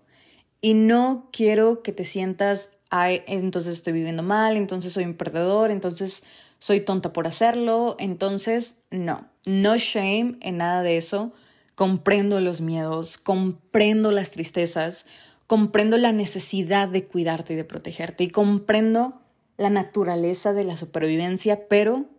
Y 0.60 0.74
no 0.74 1.30
quiero 1.32 1.82
que 1.82 1.92
te 1.92 2.04
sientas, 2.04 2.72
ay, 2.90 3.22
entonces 3.26 3.72
estoy 3.72 3.94
viviendo 3.94 4.22
mal, 4.22 4.58
entonces 4.58 4.92
soy 4.92 5.04
un 5.04 5.14
perdedor, 5.14 5.70
entonces 5.70 6.22
soy 6.58 6.80
tonta 6.80 7.14
por 7.14 7.26
hacerlo, 7.26 7.96
entonces 7.98 8.80
no, 8.90 9.30
no 9.46 9.78
shame 9.78 10.36
en 10.42 10.58
nada 10.58 10.82
de 10.82 10.98
eso. 10.98 11.32
Comprendo 11.74 12.38
los 12.42 12.60
miedos, 12.60 13.16
comprendo 13.16 14.10
las 14.10 14.30
tristezas, 14.30 15.06
comprendo 15.46 15.96
la 15.96 16.12
necesidad 16.12 16.90
de 16.90 17.06
cuidarte 17.06 17.54
y 17.54 17.56
de 17.56 17.64
protegerte 17.64 18.24
y 18.24 18.28
comprendo 18.28 19.22
la 19.56 19.70
naturaleza 19.70 20.52
de 20.52 20.64
la 20.64 20.76
supervivencia, 20.76 21.66
pero 21.66 22.10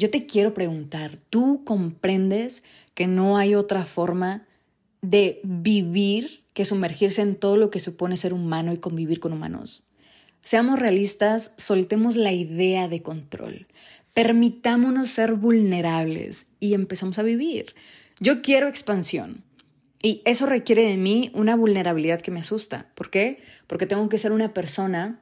yo 0.00 0.08
te 0.08 0.24
quiero 0.24 0.54
preguntar, 0.54 1.18
¿tú 1.28 1.62
comprendes 1.62 2.64
que 2.94 3.06
no 3.06 3.36
hay 3.36 3.54
otra 3.54 3.84
forma 3.84 4.46
de 5.02 5.40
vivir 5.44 6.42
que 6.54 6.64
sumergirse 6.64 7.20
en 7.20 7.36
todo 7.36 7.58
lo 7.58 7.70
que 7.70 7.80
supone 7.80 8.16
ser 8.16 8.32
humano 8.32 8.72
y 8.72 8.78
convivir 8.78 9.20
con 9.20 9.34
humanos? 9.34 9.86
Seamos 10.40 10.78
realistas, 10.78 11.52
soltemos 11.58 12.16
la 12.16 12.32
idea 12.32 12.88
de 12.88 13.02
control, 13.02 13.66
permitámonos 14.14 15.10
ser 15.10 15.34
vulnerables 15.34 16.46
y 16.60 16.72
empezamos 16.72 17.18
a 17.18 17.22
vivir. 17.22 17.74
Yo 18.20 18.40
quiero 18.40 18.68
expansión 18.68 19.44
y 20.02 20.22
eso 20.24 20.46
requiere 20.46 20.82
de 20.84 20.96
mí 20.96 21.30
una 21.34 21.56
vulnerabilidad 21.56 22.22
que 22.22 22.30
me 22.30 22.40
asusta. 22.40 22.88
¿Por 22.94 23.10
qué? 23.10 23.42
Porque 23.66 23.86
tengo 23.86 24.08
que 24.08 24.16
ser 24.16 24.32
una 24.32 24.54
persona 24.54 25.20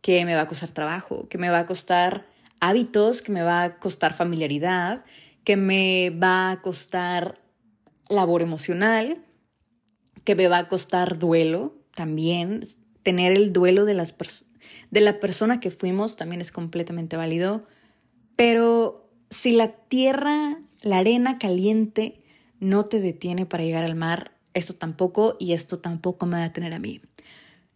que 0.00 0.24
me 0.24 0.34
va 0.34 0.42
a 0.42 0.48
costar 0.48 0.70
trabajo, 0.70 1.28
que 1.28 1.36
me 1.36 1.50
va 1.50 1.58
a 1.58 1.66
costar 1.66 2.26
hábitos, 2.60 3.22
que 3.22 3.32
me 3.32 3.42
va 3.42 3.62
a 3.62 3.78
costar 3.78 4.14
familiaridad, 4.14 5.04
que 5.44 5.56
me 5.56 6.10
va 6.10 6.50
a 6.50 6.60
costar 6.60 7.40
labor 8.08 8.42
emocional, 8.42 9.24
que 10.24 10.34
me 10.34 10.48
va 10.48 10.58
a 10.58 10.68
costar 10.68 11.18
duelo 11.18 11.74
también, 11.94 12.62
tener 13.02 13.32
el 13.32 13.52
duelo 13.52 13.84
de, 13.84 13.94
las 13.94 14.14
de 14.90 15.00
la 15.00 15.20
persona 15.20 15.60
que 15.60 15.70
fuimos 15.70 16.16
también 16.16 16.40
es 16.40 16.52
completamente 16.52 17.16
válido, 17.16 17.66
pero 18.36 19.10
si 19.30 19.52
la 19.52 19.72
tierra, 19.72 20.58
la 20.82 20.98
arena 20.98 21.38
caliente 21.38 22.22
no 22.60 22.84
te 22.84 23.00
detiene 23.00 23.46
para 23.46 23.64
llegar 23.64 23.84
al 23.84 23.94
mar, 23.94 24.32
esto 24.54 24.74
tampoco 24.74 25.36
y 25.38 25.52
esto 25.52 25.78
tampoco 25.78 26.26
me 26.26 26.38
va 26.38 26.44
a 26.44 26.52
tener 26.52 26.74
a 26.74 26.78
mí. 26.78 27.00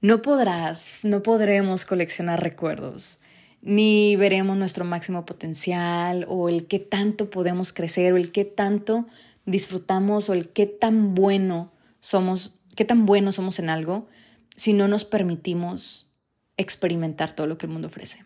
No 0.00 0.20
podrás, 0.22 1.04
no 1.04 1.22
podremos 1.22 1.84
coleccionar 1.84 2.42
recuerdos, 2.42 3.20
ni 3.62 4.16
veremos 4.16 4.56
nuestro 4.56 4.84
máximo 4.84 5.24
potencial 5.24 6.26
o 6.28 6.48
el 6.48 6.66
qué 6.66 6.80
tanto 6.80 7.30
podemos 7.30 7.72
crecer 7.72 8.12
o 8.12 8.16
el 8.16 8.32
qué 8.32 8.44
tanto 8.44 9.06
disfrutamos 9.46 10.28
o 10.28 10.34
el 10.34 10.48
qué 10.48 10.66
tan 10.66 11.14
bueno 11.14 11.72
somos, 12.00 12.58
qué 12.76 12.84
tan 12.84 13.06
buenos 13.06 13.36
somos 13.36 13.60
en 13.60 13.70
algo 13.70 14.08
si 14.56 14.72
no 14.72 14.88
nos 14.88 15.04
permitimos 15.04 16.12
experimentar 16.56 17.34
todo 17.34 17.46
lo 17.46 17.56
que 17.56 17.66
el 17.66 17.72
mundo 17.72 17.88
ofrece. 17.88 18.24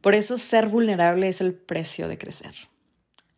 Por 0.00 0.14
eso 0.14 0.38
ser 0.38 0.68
vulnerable 0.68 1.28
es 1.28 1.40
el 1.40 1.54
precio 1.54 2.08
de 2.08 2.18
crecer. 2.18 2.54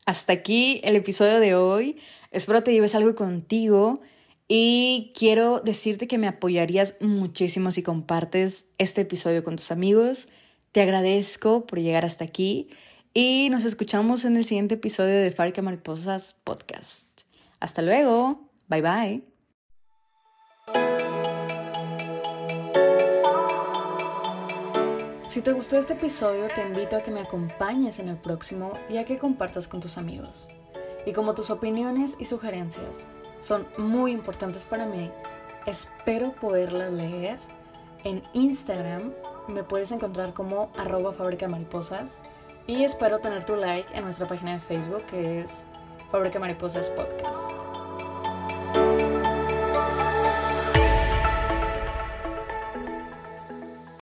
Hasta 0.06 0.32
aquí 0.32 0.80
el 0.84 0.96
episodio 0.96 1.40
de 1.40 1.54
hoy. 1.54 1.98
Espero 2.30 2.62
te 2.62 2.72
lleves 2.72 2.94
algo 2.94 3.14
contigo 3.14 4.00
y 4.46 5.12
quiero 5.16 5.60
decirte 5.60 6.06
que 6.06 6.18
me 6.18 6.28
apoyarías 6.28 6.96
muchísimo 7.00 7.72
si 7.72 7.82
compartes 7.82 8.68
este 8.78 9.02
episodio 9.02 9.42
con 9.42 9.56
tus 9.56 9.70
amigos. 9.70 10.28
Te 10.72 10.82
agradezco 10.82 11.66
por 11.66 11.80
llegar 11.80 12.04
hasta 12.04 12.24
aquí 12.24 12.70
y 13.12 13.48
nos 13.50 13.64
escuchamos 13.64 14.24
en 14.24 14.36
el 14.36 14.44
siguiente 14.44 14.76
episodio 14.76 15.16
de 15.16 15.32
Fábrica 15.32 15.62
Mariposas 15.62 16.34
Podcast. 16.44 17.08
Hasta 17.58 17.82
luego. 17.82 18.48
Bye 18.68 18.82
bye. 18.82 19.24
Si 25.28 25.42
te 25.42 25.52
gustó 25.52 25.76
este 25.76 25.94
episodio, 25.94 26.46
te 26.54 26.62
invito 26.62 26.96
a 26.96 27.02
que 27.02 27.10
me 27.10 27.20
acompañes 27.20 27.98
en 27.98 28.08
el 28.08 28.16
próximo 28.16 28.72
y 28.88 28.98
a 28.98 29.04
que 29.04 29.18
compartas 29.18 29.66
con 29.66 29.80
tus 29.80 29.98
amigos. 29.98 30.46
Y 31.04 31.12
como 31.12 31.34
tus 31.34 31.50
opiniones 31.50 32.16
y 32.20 32.26
sugerencias 32.26 33.08
son 33.40 33.66
muy 33.76 34.12
importantes 34.12 34.64
para 34.66 34.86
mí, 34.86 35.10
espero 35.66 36.32
poderlas 36.36 36.92
leer. 36.92 37.40
En 38.04 38.22
Instagram 38.32 39.12
me 39.50 39.64
puedes 39.64 39.92
encontrar 39.92 40.32
como 40.32 40.70
arroba 40.76 41.12
fábrica 41.12 41.48
mariposas 41.48 42.20
y 42.66 42.84
espero 42.84 43.18
tener 43.18 43.44
tu 43.44 43.56
like 43.56 43.96
en 43.96 44.04
nuestra 44.04 44.26
página 44.26 44.52
de 44.54 44.60
Facebook 44.60 45.04
que 45.06 45.40
es 45.40 45.66
Fábrica 46.10 46.38
Mariposas 46.38 46.90
Podcast. 46.90 47.79